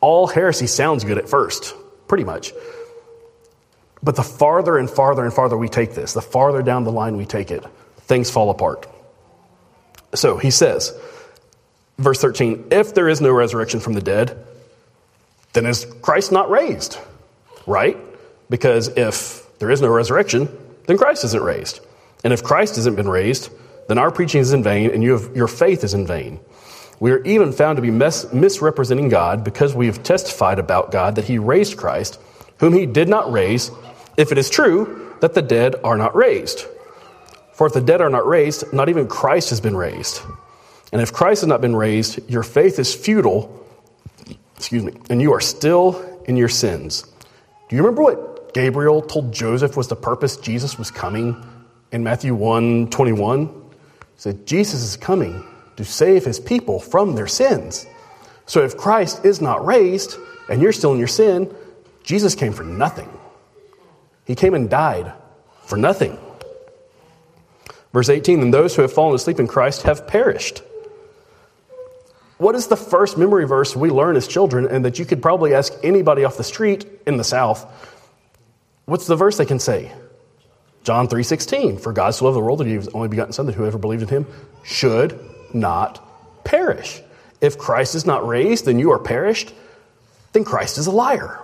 All 0.00 0.26
heresy 0.26 0.66
sounds 0.66 1.04
good 1.04 1.18
at 1.18 1.28
first, 1.28 1.74
pretty 2.08 2.24
much. 2.24 2.52
But 4.02 4.16
the 4.16 4.22
farther 4.22 4.76
and 4.78 4.90
farther 4.90 5.24
and 5.24 5.32
farther 5.32 5.56
we 5.56 5.68
take 5.68 5.94
this, 5.94 6.12
the 6.12 6.22
farther 6.22 6.62
down 6.62 6.84
the 6.84 6.92
line 6.92 7.16
we 7.16 7.24
take 7.24 7.50
it, 7.50 7.64
things 7.98 8.30
fall 8.30 8.50
apart. 8.50 8.86
So 10.14 10.36
he 10.36 10.50
says, 10.50 10.92
verse 11.98 12.20
13, 12.20 12.68
if 12.70 12.94
there 12.94 13.08
is 13.08 13.20
no 13.20 13.30
resurrection 13.30 13.80
from 13.80 13.92
the 13.92 14.02
dead, 14.02 14.44
then 15.52 15.66
is 15.66 15.86
Christ 16.02 16.32
not 16.32 16.50
raised? 16.50 16.98
Right? 17.66 17.96
Because 18.50 18.88
if 18.88 19.46
there 19.58 19.70
is 19.70 19.80
no 19.80 19.88
resurrection, 19.88 20.48
then 20.86 20.98
Christ 20.98 21.24
isn't 21.24 21.42
raised. 21.42 21.80
And 22.24 22.32
if 22.32 22.42
Christ 22.42 22.76
hasn't 22.76 22.96
been 22.96 23.08
raised, 23.08 23.50
then 23.88 23.98
our 23.98 24.10
preaching 24.10 24.40
is 24.40 24.52
in 24.52 24.62
vain 24.62 24.90
and 24.90 25.02
you 25.02 25.12
have, 25.12 25.36
your 25.36 25.48
faith 25.48 25.84
is 25.84 25.94
in 25.94 26.06
vain. 26.06 26.40
We 27.02 27.10
are 27.10 27.24
even 27.24 27.50
found 27.50 27.78
to 27.78 27.82
be 27.82 27.90
mis- 27.90 28.32
misrepresenting 28.32 29.08
God 29.08 29.42
because 29.42 29.74
we 29.74 29.86
have 29.86 30.04
testified 30.04 30.60
about 30.60 30.92
God 30.92 31.16
that 31.16 31.24
he 31.24 31.36
raised 31.36 31.76
Christ, 31.76 32.20
whom 32.60 32.74
he 32.74 32.86
did 32.86 33.08
not 33.08 33.32
raise, 33.32 33.72
if 34.16 34.30
it 34.30 34.38
is 34.38 34.48
true 34.48 35.12
that 35.20 35.34
the 35.34 35.42
dead 35.42 35.74
are 35.82 35.96
not 35.96 36.14
raised. 36.14 36.64
For 37.54 37.66
if 37.66 37.72
the 37.72 37.80
dead 37.80 38.00
are 38.02 38.08
not 38.08 38.24
raised, 38.24 38.72
not 38.72 38.88
even 38.88 39.08
Christ 39.08 39.50
has 39.50 39.60
been 39.60 39.76
raised. 39.76 40.22
And 40.92 41.02
if 41.02 41.12
Christ 41.12 41.40
has 41.40 41.48
not 41.48 41.60
been 41.60 41.74
raised, 41.74 42.20
your 42.30 42.44
faith 42.44 42.78
is 42.78 42.94
futile, 42.94 43.66
excuse 44.56 44.84
me, 44.84 44.92
and 45.10 45.20
you 45.20 45.32
are 45.32 45.40
still 45.40 46.22
in 46.26 46.36
your 46.36 46.48
sins. 46.48 47.02
Do 47.68 47.74
you 47.74 47.82
remember 47.82 48.02
what 48.02 48.54
Gabriel 48.54 49.02
told 49.02 49.32
Joseph 49.32 49.76
was 49.76 49.88
the 49.88 49.96
purpose 49.96 50.36
Jesus 50.36 50.78
was 50.78 50.92
coming 50.92 51.44
in 51.90 52.04
Matthew 52.04 52.32
1 52.32 52.90
21? 52.90 53.48
He 53.48 53.52
said, 54.18 54.46
Jesus 54.46 54.84
is 54.84 54.96
coming 54.96 55.44
to 55.76 55.84
save 55.84 56.24
his 56.24 56.40
people 56.40 56.80
from 56.80 57.14
their 57.14 57.26
sins. 57.26 57.86
So 58.46 58.62
if 58.62 58.76
Christ 58.76 59.24
is 59.24 59.40
not 59.40 59.64
raised 59.64 60.16
and 60.48 60.60
you're 60.60 60.72
still 60.72 60.92
in 60.92 60.98
your 60.98 61.08
sin, 61.08 61.54
Jesus 62.02 62.34
came 62.34 62.52
for 62.52 62.64
nothing. 62.64 63.08
He 64.26 64.34
came 64.34 64.54
and 64.54 64.68
died 64.68 65.12
for 65.64 65.76
nothing. 65.76 66.18
Verse 67.92 68.08
18, 68.08 68.40
and 68.40 68.54
those 68.54 68.74
who 68.74 68.82
have 68.82 68.92
fallen 68.92 69.14
asleep 69.14 69.38
in 69.38 69.46
Christ 69.46 69.82
have 69.82 70.06
perished. 70.06 70.62
What 72.38 72.54
is 72.54 72.66
the 72.66 72.76
first 72.76 73.18
memory 73.18 73.46
verse 73.46 73.76
we 73.76 73.90
learn 73.90 74.16
as 74.16 74.26
children, 74.26 74.66
and 74.66 74.84
that 74.84 74.98
you 74.98 75.04
could 75.04 75.22
probably 75.22 75.54
ask 75.54 75.72
anybody 75.82 76.24
off 76.24 76.36
the 76.36 76.44
street 76.44 76.86
in 77.06 77.16
the 77.16 77.24
South? 77.24 77.64
What's 78.86 79.06
the 79.06 79.14
verse 79.14 79.36
they 79.36 79.46
can 79.46 79.60
say? 79.60 79.92
John 80.82 81.06
3:16, 81.06 81.78
for 81.78 81.92
God 81.92 82.14
so 82.14 82.24
loved 82.24 82.36
the 82.36 82.40
world 82.40 82.58
that 82.58 82.66
he 82.66 82.76
was 82.76 82.88
only 82.88 83.08
begotten 83.08 83.32
Son, 83.32 83.46
that 83.46 83.54
whoever 83.54 83.78
believed 83.78 84.02
in 84.02 84.08
him 84.08 84.26
should 84.64 85.18
not 85.54 86.44
perish. 86.44 87.00
If 87.40 87.58
Christ 87.58 87.94
is 87.94 88.06
not 88.06 88.26
raised, 88.26 88.66
then 88.66 88.78
you 88.78 88.92
are 88.92 88.98
perished, 88.98 89.52
then 90.32 90.44
Christ 90.44 90.78
is 90.78 90.86
a 90.86 90.90
liar. 90.90 91.38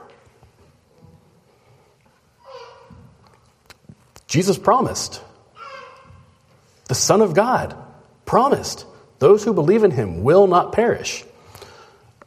Jesus 4.27 4.59
promised. 4.59 5.23
The 6.89 6.95
Son 6.95 7.21
of 7.21 7.35
God 7.35 7.77
promised 8.25 8.87
those 9.19 9.43
who 9.45 9.53
believe 9.53 9.85
in 9.85 9.91
him 9.91 10.23
will 10.23 10.47
not 10.47 10.73
perish. 10.73 11.25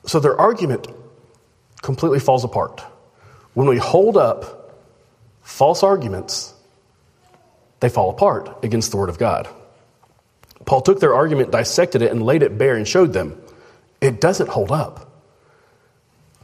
So 0.05 0.19
their 0.19 0.39
argument 0.39 0.87
completely 1.81 2.19
falls 2.19 2.43
apart. 2.43 2.81
When 3.53 3.67
we 3.67 3.77
hold 3.77 4.17
up 4.17 4.81
false 5.41 5.83
arguments, 5.83 6.53
they 7.79 7.89
fall 7.89 8.09
apart 8.09 8.63
against 8.63 8.91
the 8.91 8.97
Word 8.97 9.09
of 9.09 9.17
God. 9.17 9.47
Paul 10.65 10.81
took 10.81 10.99
their 10.99 11.13
argument, 11.13 11.51
dissected 11.51 12.01
it, 12.01 12.11
and 12.11 12.23
laid 12.23 12.43
it 12.43 12.57
bare 12.57 12.75
and 12.75 12.87
showed 12.87 13.13
them 13.13 13.41
it 13.99 14.21
doesn't 14.21 14.49
hold 14.49 14.71
up. 14.71 15.09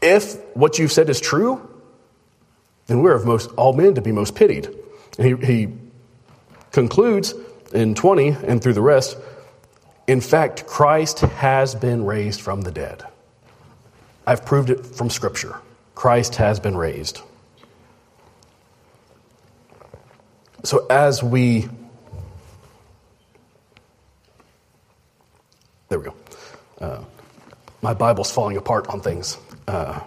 If 0.02 0.36
what 0.56 0.78
you've 0.78 0.92
said 0.92 1.10
is 1.10 1.20
true, 1.20 1.68
then 2.86 3.02
we're 3.02 3.16
of 3.16 3.26
most 3.26 3.50
all 3.58 3.74
men 3.74 3.96
to 3.96 4.02
be 4.02 4.12
most 4.12 4.36
pitied. 4.36 4.68
And 5.18 5.44
he, 5.44 5.46
he 5.46 5.74
concludes 6.72 7.34
in 7.74 7.96
20 7.96 8.30
and 8.30 8.62
through 8.62 8.74
the 8.74 8.82
rest 8.82 9.18
in 10.08 10.22
fact, 10.22 10.66
Christ 10.66 11.20
has 11.20 11.76
been 11.76 12.06
raised 12.06 12.40
from 12.40 12.62
the 12.62 12.72
dead. 12.72 13.04
I've 14.26 14.46
proved 14.46 14.70
it 14.70 14.86
from 14.86 15.10
Scripture. 15.10 15.60
Christ 15.96 16.36
has 16.36 16.60
been 16.60 16.78
raised. 16.78 17.22
So 20.64 20.86
as 20.90 21.22
we. 21.22 21.68
There 25.90 26.00
we 26.00 26.06
go. 26.06 26.16
Uh, 26.80 27.04
my 27.82 27.94
Bible's 27.94 28.32
falling 28.32 28.58
apart 28.58 28.88
on 28.88 29.02
things. 29.02 29.38
Uh, 29.68 30.00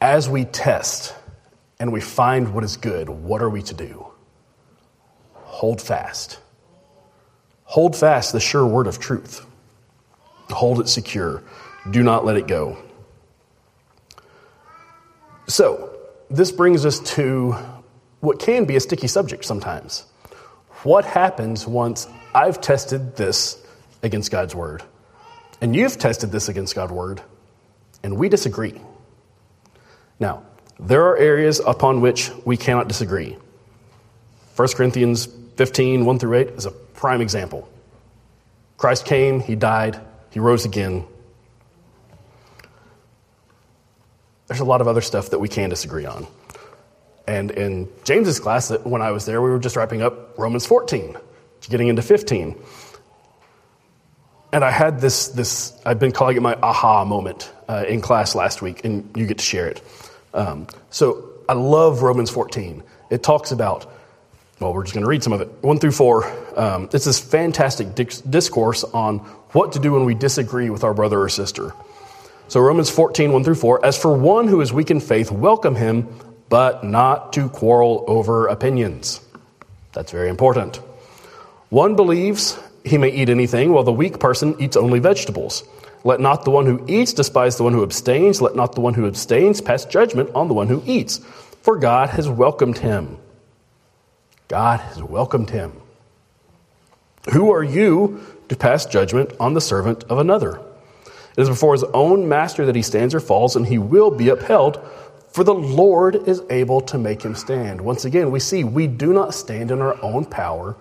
as 0.00 0.28
we 0.28 0.44
test 0.44 1.14
and 1.78 1.92
we 1.92 2.00
find 2.00 2.54
what 2.54 2.64
is 2.64 2.76
good, 2.76 3.08
what 3.08 3.42
are 3.42 3.50
we 3.50 3.62
to 3.62 3.74
do? 3.74 4.06
Hold 5.34 5.80
fast. 5.80 6.38
Hold 7.64 7.94
fast 7.94 8.32
the 8.32 8.40
sure 8.40 8.66
word 8.66 8.86
of 8.86 8.98
truth. 8.98 9.44
Hold 10.48 10.80
it 10.80 10.88
secure. 10.88 11.42
Do 11.90 12.02
not 12.02 12.24
let 12.24 12.36
it 12.36 12.46
go. 12.46 12.78
So, 15.46 15.98
this 16.30 16.52
brings 16.52 16.86
us 16.86 17.00
to 17.14 17.56
what 18.20 18.38
can 18.38 18.64
be 18.64 18.76
a 18.76 18.80
sticky 18.80 19.08
subject 19.08 19.44
sometimes. 19.44 20.04
What 20.82 21.04
happens 21.04 21.66
once 21.66 22.06
I've 22.34 22.60
tested 22.60 23.16
this 23.16 23.59
against 24.02 24.30
God's 24.30 24.54
word, 24.54 24.82
and 25.60 25.74
you've 25.74 25.98
tested 25.98 26.32
this 26.32 26.48
against 26.48 26.74
God's 26.74 26.92
word, 26.92 27.22
and 28.02 28.16
we 28.16 28.28
disagree? 28.28 28.80
Now, 30.18 30.44
there 30.78 31.04
are 31.06 31.16
areas 31.16 31.60
upon 31.60 32.00
which 32.00 32.30
we 32.44 32.56
cannot 32.56 32.88
disagree. 32.88 33.36
1 34.56 34.68
Corinthians 34.68 35.28
15, 35.56 36.04
1 36.04 36.18
through 36.18 36.34
8 36.34 36.48
is 36.48 36.66
a 36.66 36.70
prime 36.70 37.20
example. 37.20 37.68
Christ 38.76 39.04
came, 39.04 39.40
he 39.40 39.56
died, 39.56 40.00
he 40.30 40.40
rose 40.40 40.64
again. 40.64 41.04
There's 44.46 44.60
a 44.60 44.64
lot 44.64 44.80
of 44.80 44.88
other 44.88 45.00
stuff 45.00 45.30
that 45.30 45.38
we 45.38 45.48
can 45.48 45.70
disagree 45.70 46.06
on. 46.06 46.26
And 47.26 47.50
in 47.50 47.88
James's 48.04 48.40
class, 48.40 48.70
when 48.70 49.02
I 49.02 49.12
was 49.12 49.24
there, 49.26 49.40
we 49.40 49.50
were 49.50 49.58
just 49.58 49.76
wrapping 49.76 50.02
up 50.02 50.36
Romans 50.38 50.66
14, 50.66 51.16
getting 51.68 51.88
into 51.88 52.02
15. 52.02 52.56
And 54.52 54.64
I 54.64 54.70
had 54.70 55.00
this, 55.00 55.28
this 55.28 55.78
I've 55.86 55.98
been 55.98 56.12
calling 56.12 56.36
it 56.36 56.42
my 56.42 56.54
aha 56.54 57.04
moment 57.04 57.52
uh, 57.68 57.84
in 57.86 58.00
class 58.00 58.34
last 58.34 58.62
week, 58.62 58.84
and 58.84 59.08
you 59.16 59.26
get 59.26 59.38
to 59.38 59.44
share 59.44 59.68
it. 59.68 59.82
Um, 60.34 60.66
so 60.90 61.30
I 61.48 61.52
love 61.52 62.02
Romans 62.02 62.30
14. 62.30 62.82
It 63.10 63.22
talks 63.22 63.52
about 63.52 63.86
well, 64.60 64.74
we're 64.74 64.82
just 64.82 64.92
going 64.92 65.04
to 65.04 65.08
read 65.08 65.22
some 65.22 65.32
of 65.32 65.40
it. 65.40 65.48
One 65.62 65.78
through 65.78 65.92
four. 65.92 66.26
Um, 66.54 66.90
it's 66.92 67.06
this 67.06 67.18
fantastic 67.18 67.94
discourse 67.94 68.84
on 68.84 69.20
what 69.52 69.72
to 69.72 69.78
do 69.78 69.92
when 69.92 70.04
we 70.04 70.14
disagree 70.14 70.68
with 70.68 70.84
our 70.84 70.92
brother 70.92 71.18
or 71.18 71.30
sister. 71.30 71.72
So, 72.48 72.60
Romans 72.60 72.90
14, 72.90 73.32
1 73.32 73.44
through 73.44 73.54
4. 73.54 73.86
As 73.86 73.96
for 73.96 74.14
one 74.14 74.48
who 74.48 74.60
is 74.60 74.72
weak 74.72 74.90
in 74.90 75.00
faith, 75.00 75.30
welcome 75.30 75.76
him, 75.76 76.08
but 76.48 76.84
not 76.84 77.32
to 77.34 77.48
quarrel 77.48 78.04
over 78.06 78.48
opinions. 78.48 79.20
That's 79.92 80.12
very 80.12 80.28
important. 80.28 80.76
One 81.70 81.96
believes 81.96 82.58
he 82.84 82.98
may 82.98 83.10
eat 83.10 83.28
anything, 83.28 83.72
while 83.72 83.84
the 83.84 83.92
weak 83.92 84.18
person 84.18 84.56
eats 84.58 84.76
only 84.76 84.98
vegetables. 84.98 85.64
Let 86.02 86.20
not 86.20 86.44
the 86.44 86.50
one 86.50 86.66
who 86.66 86.84
eats 86.88 87.12
despise 87.12 87.56
the 87.56 87.64
one 87.64 87.74
who 87.74 87.82
abstains. 87.82 88.40
Let 88.40 88.56
not 88.56 88.74
the 88.74 88.80
one 88.80 88.94
who 88.94 89.06
abstains 89.06 89.60
pass 89.60 89.84
judgment 89.84 90.30
on 90.34 90.48
the 90.48 90.54
one 90.54 90.68
who 90.68 90.82
eats, 90.86 91.18
for 91.62 91.76
God 91.76 92.10
has 92.10 92.28
welcomed 92.28 92.78
him. 92.78 93.18
God 94.48 94.80
has 94.80 95.02
welcomed 95.02 95.50
him. 95.50 95.72
Who 97.32 97.52
are 97.52 97.62
you 97.62 98.24
to 98.48 98.56
pass 98.56 98.86
judgment 98.86 99.32
on 99.38 99.54
the 99.54 99.60
servant 99.60 100.04
of 100.04 100.18
another? 100.18 100.60
It 101.36 101.42
is 101.42 101.48
before 101.48 101.74
his 101.74 101.84
own 101.84 102.28
master 102.28 102.66
that 102.66 102.74
he 102.74 102.82
stands 102.82 103.14
or 103.14 103.20
falls, 103.20 103.54
and 103.54 103.66
he 103.66 103.78
will 103.78 104.10
be 104.10 104.30
upheld, 104.30 104.80
for 105.28 105.44
the 105.44 105.54
Lord 105.54 106.16
is 106.28 106.42
able 106.50 106.80
to 106.82 106.98
make 106.98 107.22
him 107.22 107.34
stand. 107.34 107.80
Once 107.80 108.04
again, 108.04 108.30
we 108.30 108.40
see 108.40 108.64
we 108.64 108.86
do 108.86 109.12
not 109.12 109.34
stand 109.34 109.70
in 109.70 109.80
our 109.80 110.02
own 110.02 110.24
power. 110.24 110.76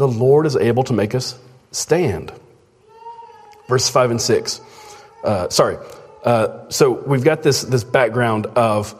The 0.00 0.08
Lord 0.08 0.46
is 0.46 0.56
able 0.56 0.82
to 0.84 0.94
make 0.94 1.14
us 1.14 1.38
stand. 1.72 2.32
Verse 3.68 3.90
5 3.90 4.12
and 4.12 4.18
6. 4.18 4.60
Uh, 5.22 5.50
sorry. 5.50 5.76
Uh, 6.24 6.70
so 6.70 6.92
we've 6.92 7.22
got 7.22 7.42
this, 7.42 7.60
this 7.60 7.84
background 7.84 8.46
of 8.46 8.94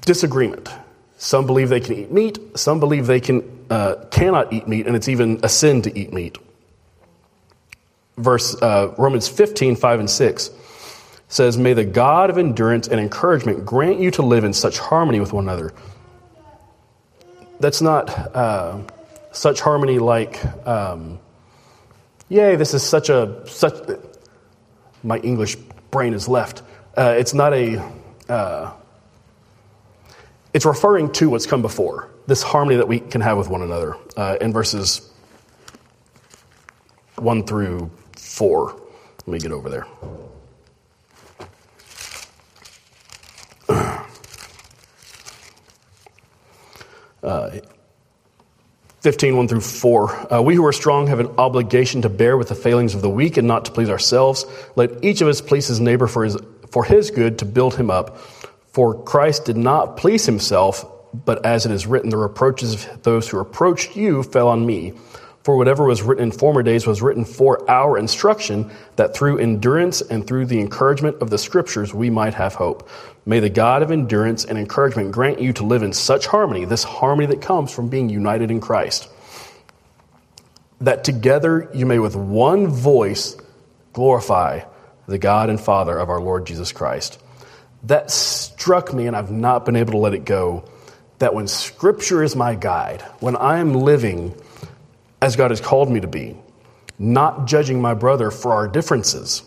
disagreement. 0.00 0.68
Some 1.18 1.46
believe 1.46 1.68
they 1.68 1.78
can 1.78 1.94
eat 1.94 2.10
meat. 2.10 2.58
Some 2.58 2.80
believe 2.80 3.06
they 3.06 3.20
can, 3.20 3.44
uh, 3.70 3.94
cannot 4.10 4.52
eat 4.52 4.66
meat, 4.66 4.88
and 4.88 4.96
it's 4.96 5.08
even 5.08 5.38
a 5.44 5.48
sin 5.48 5.82
to 5.82 5.96
eat 5.96 6.12
meat. 6.12 6.36
Verse 8.16 8.60
uh, 8.60 8.92
Romans 8.98 9.28
15, 9.28 9.76
5 9.76 10.00
and 10.00 10.10
6 10.10 10.50
says, 11.28 11.56
May 11.56 11.74
the 11.74 11.84
God 11.84 12.28
of 12.28 12.38
endurance 12.38 12.88
and 12.88 12.98
encouragement 12.98 13.64
grant 13.64 14.00
you 14.00 14.10
to 14.10 14.22
live 14.22 14.42
in 14.42 14.52
such 14.52 14.80
harmony 14.80 15.20
with 15.20 15.32
one 15.32 15.44
another. 15.44 15.72
That's 17.60 17.80
not 17.80 18.10
uh, 18.36 18.80
such 19.36 19.60
harmony 19.60 19.98
like, 19.98 20.42
um, 20.66 21.18
yay, 22.28 22.56
this 22.56 22.74
is 22.74 22.82
such 22.82 23.10
a, 23.10 23.46
such, 23.46 23.74
my 25.02 25.18
English 25.18 25.56
brain 25.90 26.14
is 26.14 26.26
left. 26.26 26.62
Uh, 26.96 27.14
it's 27.18 27.34
not 27.34 27.52
a, 27.52 27.82
uh, 28.28 28.72
it's 30.54 30.64
referring 30.64 31.12
to 31.12 31.28
what's 31.28 31.46
come 31.46 31.60
before, 31.60 32.10
this 32.26 32.42
harmony 32.42 32.76
that 32.76 32.88
we 32.88 32.98
can 32.98 33.20
have 33.20 33.36
with 33.36 33.48
one 33.48 33.62
another 33.62 33.96
uh, 34.16 34.36
in 34.40 34.52
verses 34.52 35.12
1 37.16 37.44
through 37.44 37.90
4. 38.16 38.82
Let 39.26 39.28
me 39.28 39.38
get 39.38 39.52
over 39.52 39.68
there. 39.68 39.86
Uh, 47.22 47.58
15, 49.06 49.36
1 49.36 49.46
through 49.46 49.60
4. 49.60 50.34
Uh, 50.34 50.42
we 50.42 50.56
who 50.56 50.66
are 50.66 50.72
strong 50.72 51.06
have 51.06 51.20
an 51.20 51.28
obligation 51.38 52.02
to 52.02 52.08
bear 52.08 52.36
with 52.36 52.48
the 52.48 52.56
failings 52.56 52.92
of 52.92 53.02
the 53.02 53.08
weak 53.08 53.36
and 53.36 53.46
not 53.46 53.64
to 53.66 53.70
please 53.70 53.88
ourselves. 53.88 54.44
Let 54.74 55.04
each 55.04 55.20
of 55.20 55.28
us 55.28 55.40
please 55.40 55.68
his 55.68 55.78
neighbor 55.78 56.08
for 56.08 56.24
his, 56.24 56.36
for 56.72 56.82
his 56.82 57.12
good 57.12 57.38
to 57.38 57.44
build 57.44 57.76
him 57.76 57.88
up. 57.88 58.18
For 58.72 59.00
Christ 59.04 59.44
did 59.44 59.56
not 59.56 59.96
please 59.96 60.26
himself, 60.26 60.84
but 61.14 61.46
as 61.46 61.64
it 61.64 61.70
is 61.70 61.86
written, 61.86 62.10
the 62.10 62.16
reproaches 62.16 62.74
of 62.74 63.04
those 63.04 63.28
who 63.28 63.38
reproached 63.38 63.94
you 63.94 64.24
fell 64.24 64.48
on 64.48 64.66
me. 64.66 64.94
For 65.46 65.56
whatever 65.56 65.84
was 65.84 66.02
written 66.02 66.24
in 66.24 66.32
former 66.32 66.64
days 66.64 66.88
was 66.88 67.00
written 67.00 67.24
for 67.24 67.70
our 67.70 67.96
instruction, 67.96 68.68
that 68.96 69.14
through 69.14 69.38
endurance 69.38 70.00
and 70.00 70.26
through 70.26 70.46
the 70.46 70.58
encouragement 70.58 71.22
of 71.22 71.30
the 71.30 71.38
Scriptures 71.38 71.94
we 71.94 72.10
might 72.10 72.34
have 72.34 72.54
hope. 72.54 72.88
May 73.24 73.38
the 73.38 73.48
God 73.48 73.80
of 73.80 73.92
endurance 73.92 74.44
and 74.44 74.58
encouragement 74.58 75.12
grant 75.12 75.40
you 75.40 75.52
to 75.52 75.64
live 75.64 75.84
in 75.84 75.92
such 75.92 76.26
harmony, 76.26 76.64
this 76.64 76.82
harmony 76.82 77.28
that 77.28 77.42
comes 77.42 77.70
from 77.70 77.88
being 77.88 78.08
united 78.08 78.50
in 78.50 78.60
Christ, 78.60 79.08
that 80.80 81.04
together 81.04 81.70
you 81.72 81.86
may 81.86 82.00
with 82.00 82.16
one 82.16 82.66
voice 82.66 83.36
glorify 83.92 84.62
the 85.06 85.18
God 85.18 85.48
and 85.48 85.60
Father 85.60 85.96
of 85.96 86.10
our 86.10 86.20
Lord 86.20 86.44
Jesus 86.44 86.72
Christ. 86.72 87.20
That 87.84 88.10
struck 88.10 88.92
me, 88.92 89.06
and 89.06 89.14
I've 89.14 89.30
not 89.30 89.64
been 89.64 89.76
able 89.76 89.92
to 89.92 89.98
let 89.98 90.12
it 90.12 90.24
go. 90.24 90.68
That 91.20 91.34
when 91.34 91.46
Scripture 91.46 92.24
is 92.24 92.34
my 92.34 92.56
guide, 92.56 93.02
when 93.20 93.36
I 93.36 93.58
am 93.58 93.74
living 93.74 94.34
as 95.26 95.34
God 95.34 95.50
has 95.50 95.60
called 95.60 95.90
me 95.90 95.98
to 95.98 96.06
be, 96.06 96.36
not 97.00 97.48
judging 97.48 97.82
my 97.82 97.94
brother 97.94 98.30
for 98.30 98.52
our 98.52 98.68
differences, 98.68 99.42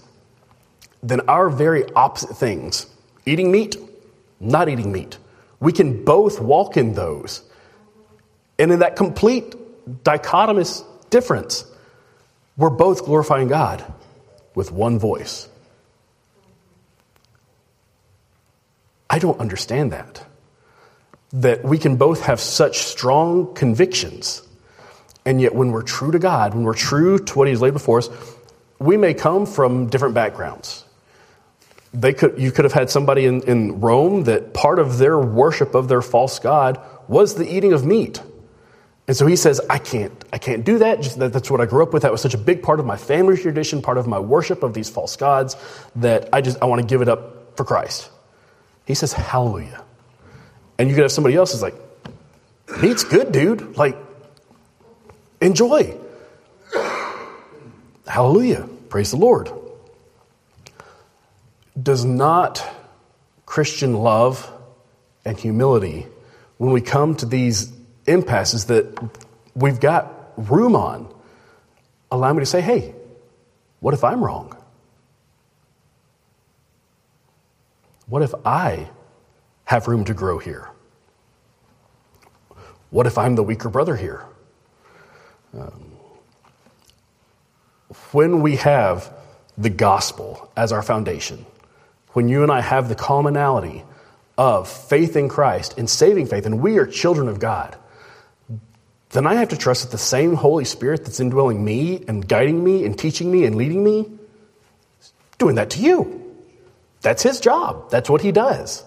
then 1.02 1.22
our 1.30 1.50
very 1.50 1.90
opposite 1.94 2.36
things, 2.36 2.86
eating 3.26 3.50
meat, 3.50 3.78
not 4.42 4.68
eating 4.68 4.92
meat, 4.92 5.18
we 5.62 5.72
can 5.72 6.04
both 6.04 6.42
walk 6.42 6.76
in 6.76 6.96
those. 6.96 7.44
And 8.60 8.74
in 8.74 8.80
that 8.80 8.98
complete 8.98 9.56
dichotomous 10.04 10.84
difference, 11.12 11.64
we're 12.58 12.70
both 12.70 13.06
glorifying 13.06 13.48
God 13.48 13.82
with 14.56 14.74
one 14.74 15.00
voice. 15.00 15.48
I 19.10 19.18
don't 19.18 19.40
understand 19.40 19.94
that. 19.94 20.26
That 21.32 21.64
we 21.64 21.78
can 21.78 21.96
both 21.96 22.24
have 22.24 22.42
such 22.42 22.80
strong 22.80 23.54
convictions 23.54 24.42
and 25.30 25.40
yet, 25.40 25.54
when 25.54 25.72
we're 25.72 25.84
true 25.84 26.10
to 26.10 26.18
God, 26.18 26.56
when 26.56 26.64
we're 26.64 26.74
true 26.74 27.20
to 27.20 27.38
what 27.38 27.48
He's 27.48 27.62
laid 27.62 27.74
before 27.74 28.00
us, 28.00 28.10
we 28.80 28.98
may 28.98 29.14
come 29.14 29.46
from 29.46 29.86
different 29.86 30.16
backgrounds. 30.16 30.84
They 31.94 32.14
could, 32.14 32.40
you 32.40 32.52
could 32.52 32.66
have 32.66 32.74
had 32.74 32.90
somebody 32.90 33.26
in, 33.26 33.44
in 33.44 33.80
Rome 33.80 34.24
that 34.24 34.56
part 34.56 34.80
of 34.80 34.98
their 34.98 35.20
worship 35.20 35.76
of 35.76 35.88
their 35.88 36.02
false 36.02 36.40
God 36.40 36.80
was 37.08 37.36
the 37.36 37.48
eating 37.48 37.74
of 37.74 37.86
meat. 37.86 38.20
And 39.08 39.16
so 39.16 39.28
he 39.28 39.36
says, 39.36 39.62
I 39.70 39.78
can't, 39.78 40.14
I 40.34 40.40
can't 40.40 40.66
do 40.66 40.80
that. 40.80 41.02
Just 41.02 41.20
that, 41.20 41.32
that's 41.32 41.52
what 41.52 41.62
I 41.62 41.68
grew 41.68 41.84
up 41.84 41.94
with. 41.94 42.02
That 42.02 42.12
was 42.12 42.22
such 42.22 42.34
a 42.34 42.40
big 42.40 42.64
part 42.64 42.80
of 42.80 42.88
my 42.88 42.98
family 42.98 43.38
tradition, 43.38 43.84
part 43.84 44.00
of 44.00 44.08
my 44.08 44.18
worship 44.18 44.64
of 44.64 44.74
these 44.74 44.90
false 44.90 45.16
gods, 45.16 45.56
that 45.98 46.30
I 46.34 46.42
just 46.42 46.58
I 46.60 46.66
want 46.66 46.82
to 46.82 46.88
give 46.88 47.04
it 47.04 47.08
up 47.08 47.56
for 47.56 47.66
Christ. 47.66 48.10
He 48.88 48.96
says, 48.96 49.14
Hallelujah. 49.14 49.84
And 50.80 50.90
you 50.90 50.96
could 50.96 51.04
have 51.04 51.12
somebody 51.12 51.36
else 51.36 51.52
who's 51.52 51.62
like, 51.62 51.76
meat's 52.82 53.04
good, 53.04 53.32
dude. 53.32 53.78
Like, 53.78 53.96
Enjoy. 55.42 55.98
Hallelujah. 58.08 58.68
Praise 58.90 59.12
the 59.12 59.18
Lord. 59.18 59.52
Does 61.82 62.04
not 62.04 62.66
Christian 63.46 63.94
love 63.96 64.52
and 65.26 65.40
humility, 65.40 66.08
when 66.58 66.72
we 66.72 66.82
come 66.82 67.16
to 67.16 67.26
these 67.26 67.72
impasses 68.06 68.66
that 68.66 68.98
we've 69.56 69.80
got 69.80 70.34
room 70.38 70.76
on, 70.76 71.12
allow 72.12 72.32
me 72.34 72.42
to 72.42 72.46
say, 72.46 72.62
hey, 72.62 72.94
what 73.80 73.94
if 73.94 74.04
I'm 74.04 74.24
wrong? 74.24 74.56
What 78.08 78.22
if 78.22 78.34
I 78.46 78.90
have 79.66 79.88
room 79.88 80.06
to 80.06 80.14
grow 80.14 80.38
here? 80.38 80.70
What 82.90 83.06
if 83.08 83.18
I'm 83.18 83.36
the 83.36 83.44
weaker 83.44 83.70
brother 83.70 83.96
here? 83.96 84.26
Um, 85.54 85.84
when 88.12 88.42
we 88.42 88.58
have 88.58 89.12
the 89.58 89.70
gospel 89.70 90.52
as 90.56 90.72
our 90.72 90.82
foundation, 90.82 91.46
when 92.14 92.30
you 92.30 92.44
and 92.44 92.52
I 92.52 92.62
have 92.62 92.90
the 92.90 92.96
commonality 92.96 93.84
of 94.38 94.70
faith 94.70 95.16
in 95.16 95.28
Christ 95.30 95.78
and 95.78 95.90
saving 95.90 96.28
faith, 96.28 96.46
and 96.46 96.62
we 96.62 96.78
are 96.78 96.86
children 96.86 97.28
of 97.28 97.40
God, 97.40 97.76
then 99.10 99.26
I 99.26 99.36
have 99.36 99.50
to 99.50 99.58
trust 99.58 99.84
that 99.84 99.92
the 99.92 99.98
same 99.98 100.36
Holy 100.36 100.66
Spirit 100.66 101.04
that's 101.04 101.20
indwelling 101.20 101.64
me 101.64 102.04
and 102.08 102.28
guiding 102.28 102.64
me 102.64 102.86
and 102.86 102.98
teaching 102.98 103.32
me 103.32 103.46
and 103.46 103.56
leading 103.56 103.84
me 103.84 104.08
is 105.02 105.14
doing 105.40 105.56
that 105.56 105.72
to 105.72 105.82
you. 105.82 106.16
That's 107.02 107.24
his 107.24 107.40
job. 107.40 107.90
That's 107.90 108.10
what 108.10 108.22
he 108.22 108.32
does. 108.32 108.84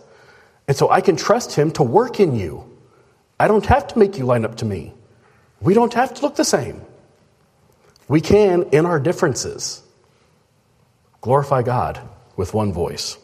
And 0.69 0.77
so 0.77 0.91
I 0.91 1.01
can 1.01 1.17
trust 1.17 1.55
him 1.55 1.73
to 1.73 1.83
work 1.83 2.21
in 2.21 2.37
you. 2.37 2.69
I 3.41 3.49
don't 3.49 3.67
have 3.67 3.89
to 3.89 3.99
make 3.99 4.17
you 4.17 4.25
line 4.25 4.45
up 4.45 4.57
to 4.59 4.65
me. 4.65 4.95
We 5.63 5.75
don't 5.75 5.95
have 5.95 6.13
to 6.15 6.23
look 6.23 6.35
the 6.35 6.45
same. 6.45 6.83
We 8.09 8.21
can, 8.21 8.65
in 8.73 8.85
our 8.85 8.99
differences, 8.99 9.83
glorify 11.21 11.63
God 11.63 12.01
with 12.37 12.53
one 12.53 12.73
voice. 12.73 13.17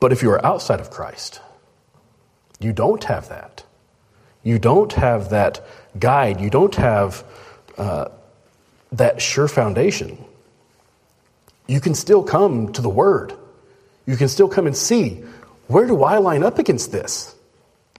But 0.00 0.12
if 0.12 0.22
you 0.22 0.30
are 0.30 0.44
outside 0.44 0.80
of 0.80 0.90
Christ, 0.90 1.40
you 2.58 2.72
don't 2.72 3.04
have 3.04 3.28
that. 3.28 3.64
You 4.42 4.58
don't 4.58 4.92
have 4.94 5.30
that 5.30 5.64
guide. 5.98 6.40
You 6.40 6.50
don't 6.50 6.74
have 6.74 7.24
uh, 7.78 8.08
that 8.92 9.22
sure 9.22 9.48
foundation. 9.48 10.22
You 11.68 11.80
can 11.80 11.94
still 11.94 12.22
come 12.24 12.72
to 12.72 12.82
the 12.82 12.88
Word. 12.88 13.34
You 14.04 14.16
can 14.16 14.28
still 14.28 14.48
come 14.48 14.66
and 14.66 14.76
see 14.76 15.22
where 15.68 15.86
do 15.86 16.02
I 16.02 16.18
line 16.18 16.42
up 16.42 16.58
against 16.58 16.92
this? 16.92 17.35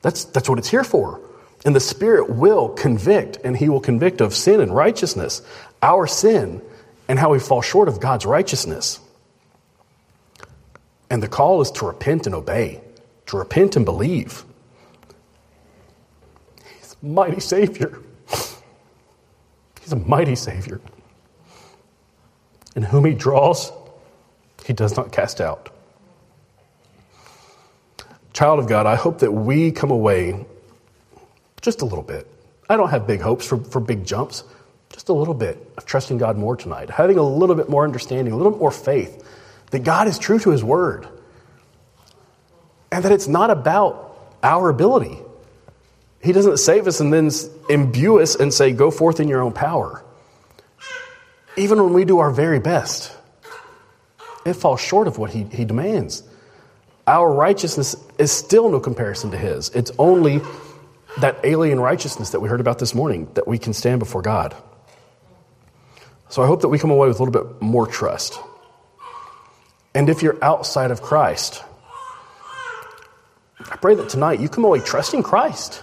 That's, 0.02 0.26
that's 0.26 0.50
what 0.50 0.60
it's 0.60 0.70
here 0.70 0.84
for. 0.84 1.22
And 1.66 1.76
the 1.76 1.80
Spirit 1.80 2.30
will 2.30 2.70
convict, 2.70 3.38
and 3.44 3.58
He 3.58 3.70
will 3.70 3.80
convict 3.80 4.22
of 4.22 4.34
sin 4.34 4.62
and 4.62 4.74
righteousness, 4.74 5.42
our 5.82 6.08
sin, 6.08 6.62
and 7.08 7.18
how 7.18 7.32
we 7.32 7.40
fall 7.40 7.62
short 7.62 7.88
of 7.88 8.00
God's 8.00 8.26
righteousness. 8.26 9.00
And 11.10 11.24
the 11.24 11.28
call 11.28 11.62
is 11.62 11.72
to 11.72 11.86
repent 11.86 12.26
and 12.26 12.36
obey, 12.36 12.82
to 13.28 13.38
repent 13.38 13.76
and 13.76 13.86
believe. 13.86 14.44
He's 16.80 16.96
a 17.02 17.06
mighty 17.06 17.40
Savior. 17.40 18.02
He's 18.28 19.94
a 19.94 19.98
mighty 19.98 20.36
Savior. 20.36 20.82
And 22.76 22.86
whom 22.86 23.06
He 23.06 23.14
draws, 23.14 23.72
He 24.66 24.74
does 24.74 24.96
not 24.96 25.12
cast 25.12 25.42
out. 25.42 25.77
Child 28.38 28.60
of 28.60 28.68
God, 28.68 28.86
I 28.86 28.94
hope 28.94 29.18
that 29.22 29.32
we 29.32 29.72
come 29.72 29.90
away 29.90 30.46
just 31.60 31.82
a 31.82 31.86
little 31.86 32.04
bit. 32.04 32.28
I 32.70 32.78
don't 32.78 32.90
have 32.92 33.08
big 33.08 33.20
hopes 33.20 33.48
for, 33.48 33.58
for 33.58 33.80
big 33.80 34.06
jumps, 34.06 34.44
just 34.94 35.10
a 35.10 35.14
little 35.14 35.34
bit 35.34 35.58
of 35.76 35.88
trusting 35.88 36.20
God 36.20 36.38
more 36.38 36.56
tonight, 36.56 36.92
having 36.92 37.18
a 37.18 37.24
little 37.24 37.56
bit 37.56 37.68
more 37.68 37.84
understanding, 37.84 38.32
a 38.32 38.38
little 38.38 38.52
bit 38.52 38.60
more 38.60 38.70
faith 38.70 39.28
that 39.72 39.80
God 39.80 40.08
is 40.08 40.20
true 40.20 40.38
to 40.38 40.52
His 40.52 40.64
Word, 40.64 41.08
and 42.92 43.04
that 43.04 43.12
it's 43.12 43.28
not 43.28 43.50
about 43.50 44.36
our 44.44 44.70
ability. 44.70 45.18
He 46.22 46.32
doesn't 46.32 46.58
save 46.58 46.86
us 46.86 47.00
and 47.00 47.12
then 47.12 47.32
imbue 47.70 48.20
us 48.20 48.36
and 48.36 48.54
say, 48.54 48.72
Go 48.72 48.92
forth 48.92 49.20
in 49.20 49.28
your 49.30 49.42
own 49.42 49.54
power. 49.54 50.06
Even 51.56 51.82
when 51.82 51.94
we 51.94 52.06
do 52.06 52.20
our 52.20 52.30
very 52.30 52.60
best, 52.60 53.12
it 54.46 54.54
falls 54.54 54.80
short 54.80 55.08
of 55.08 55.18
what 55.18 55.32
He, 55.32 55.42
he 55.46 55.66
demands 55.66 56.22
our 57.08 57.32
righteousness 57.32 57.96
is 58.18 58.32
still 58.32 58.70
no 58.70 58.80
comparison 58.80 59.32
to 59.32 59.38
his. 59.38 59.70
It's 59.70 59.92
only 59.98 60.42
that 61.20 61.40
alien 61.44 61.80
righteousness 61.80 62.32
that 62.32 62.42
we 62.42 62.50
heard 62.50 62.60
about 62.60 62.80
this 62.80 62.94
morning 62.94 63.30
that 63.34 63.48
we 63.48 63.58
can 63.58 63.74
stand 63.74 64.00
before 64.00 64.22
God. 64.22 64.56
So 66.30 66.44
I 66.44 66.48
hope 66.48 66.62
that 66.62 66.68
we 66.68 66.78
come 66.78 66.92
away 66.92 67.08
with 67.08 67.20
a 67.20 67.24
little 67.24 67.44
bit 67.44 67.62
more 67.62 67.88
trust. 67.88 68.38
And 69.96 70.10
if 70.10 70.22
you're 70.22 70.38
outside 70.44 70.92
of 70.92 71.02
Christ, 71.02 71.64
I 73.60 73.78
pray 73.78 73.96
that 73.96 74.10
tonight 74.10 74.40
you 74.40 74.50
come 74.50 74.66
away 74.66 74.80
trusting 74.80 75.24
Christ. 75.24 75.82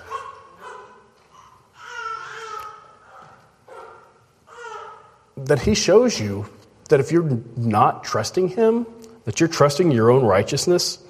That 5.37 5.61
He 5.61 5.75
shows 5.75 6.21
you 6.21 6.47
that 6.91 7.01
if 7.01 7.11
you're 7.11 7.39
not 7.57 8.05
trusting 8.05 8.49
Him, 8.49 8.87
that 9.25 9.41
you're 9.41 9.49
trusting 9.49 9.91
your 9.91 10.11
own 10.11 10.25
righteousness, 10.25 11.04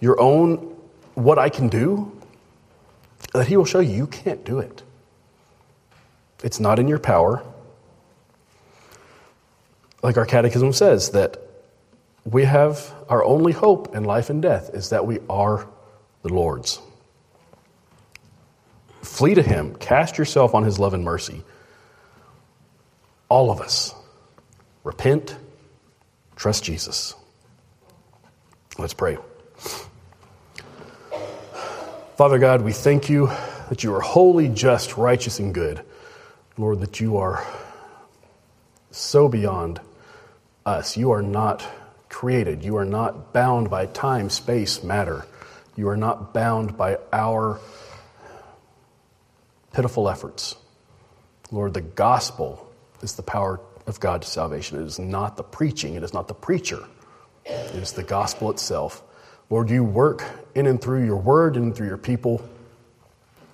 your 0.00 0.20
own 0.20 0.76
what 1.14 1.38
I 1.38 1.48
can 1.48 1.68
do, 1.68 2.10
that 3.32 3.46
He 3.46 3.56
will 3.56 3.64
show 3.64 3.80
you 3.80 3.94
you 3.94 4.06
can't 4.06 4.44
do 4.44 4.58
it. 4.58 4.82
It's 6.42 6.60
not 6.60 6.78
in 6.78 6.88
your 6.88 6.98
power. 6.98 7.42
Like 10.02 10.16
our 10.16 10.26
catechism 10.26 10.72
says, 10.72 11.10
that 11.10 11.36
we 12.24 12.44
have 12.44 12.94
our 13.08 13.22
only 13.24 13.52
hope 13.52 13.94
in 13.94 14.04
life 14.04 14.30
and 14.30 14.40
death 14.40 14.70
is 14.72 14.90
that 14.90 15.06
we 15.06 15.18
are 15.28 15.66
the 16.22 16.32
Lord's. 16.32 16.80
Flee 19.02 19.34
to 19.34 19.42
Him. 19.42 19.74
Cast 19.76 20.18
yourself 20.18 20.54
on 20.54 20.64
His 20.64 20.78
love 20.78 20.94
and 20.94 21.04
mercy. 21.04 21.42
All 23.28 23.50
of 23.50 23.60
us. 23.60 23.94
Repent. 24.84 25.36
Trust 26.36 26.64
Jesus. 26.64 27.14
Let's 28.78 28.94
pray. 28.94 29.18
Father 32.20 32.38
God, 32.38 32.60
we 32.60 32.74
thank 32.74 33.08
you 33.08 33.28
that 33.70 33.82
you 33.82 33.94
are 33.94 34.00
holy, 34.02 34.48
just, 34.48 34.98
righteous, 34.98 35.38
and 35.38 35.54
good. 35.54 35.80
Lord, 36.58 36.80
that 36.80 37.00
you 37.00 37.16
are 37.16 37.46
so 38.90 39.26
beyond 39.26 39.80
us. 40.66 40.98
You 40.98 41.12
are 41.12 41.22
not 41.22 41.66
created. 42.10 42.62
You 42.62 42.76
are 42.76 42.84
not 42.84 43.32
bound 43.32 43.70
by 43.70 43.86
time, 43.86 44.28
space, 44.28 44.82
matter. 44.82 45.24
You 45.76 45.88
are 45.88 45.96
not 45.96 46.34
bound 46.34 46.76
by 46.76 46.98
our 47.10 47.58
pitiful 49.72 50.06
efforts. 50.06 50.56
Lord, 51.50 51.72
the 51.72 51.80
gospel 51.80 52.70
is 53.00 53.14
the 53.14 53.22
power 53.22 53.62
of 53.86 53.98
God 53.98 54.20
to 54.20 54.28
salvation. 54.28 54.78
It 54.78 54.84
is 54.84 54.98
not 54.98 55.38
the 55.38 55.42
preaching, 55.42 55.94
it 55.94 56.02
is 56.02 56.12
not 56.12 56.28
the 56.28 56.34
preacher, 56.34 56.84
it 57.46 57.76
is 57.76 57.92
the 57.92 58.02
gospel 58.02 58.50
itself. 58.50 59.02
Lord, 59.50 59.68
you 59.68 59.82
work 59.82 60.24
in 60.54 60.66
and 60.66 60.80
through 60.80 61.04
your 61.04 61.16
word 61.16 61.56
and 61.56 61.74
through 61.74 61.88
your 61.88 61.98
people. 61.98 62.48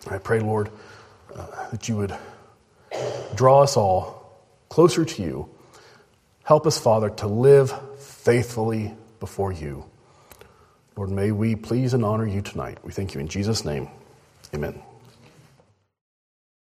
I 0.09 0.19
pray, 0.19 0.41
Lord, 0.41 0.71
uh, 1.35 1.71
that 1.71 1.89
you 1.89 1.97
would 1.97 2.17
draw 3.35 3.63
us 3.63 3.77
all 3.77 4.41
closer 4.69 5.05
to 5.05 5.23
you. 5.23 5.49
Help 6.45 6.67
us, 6.67 6.79
Father, 6.79 7.11
to 7.11 7.27
live 7.27 7.73
faithfully 7.99 8.95
before 9.21 9.53
you. 9.53 9.85
Lord, 10.97 11.11
may 11.11 11.33
we 11.33 11.57
please 11.57 11.93
and 11.95 12.05
honor 12.05 12.27
you 12.27 12.41
tonight. 12.41 12.79
We 12.85 12.93
thank 12.93 13.15
you 13.15 13.21
in 13.21 13.29
Jesus' 13.29 13.65
name. 13.65 13.89
Amen. 14.55 14.86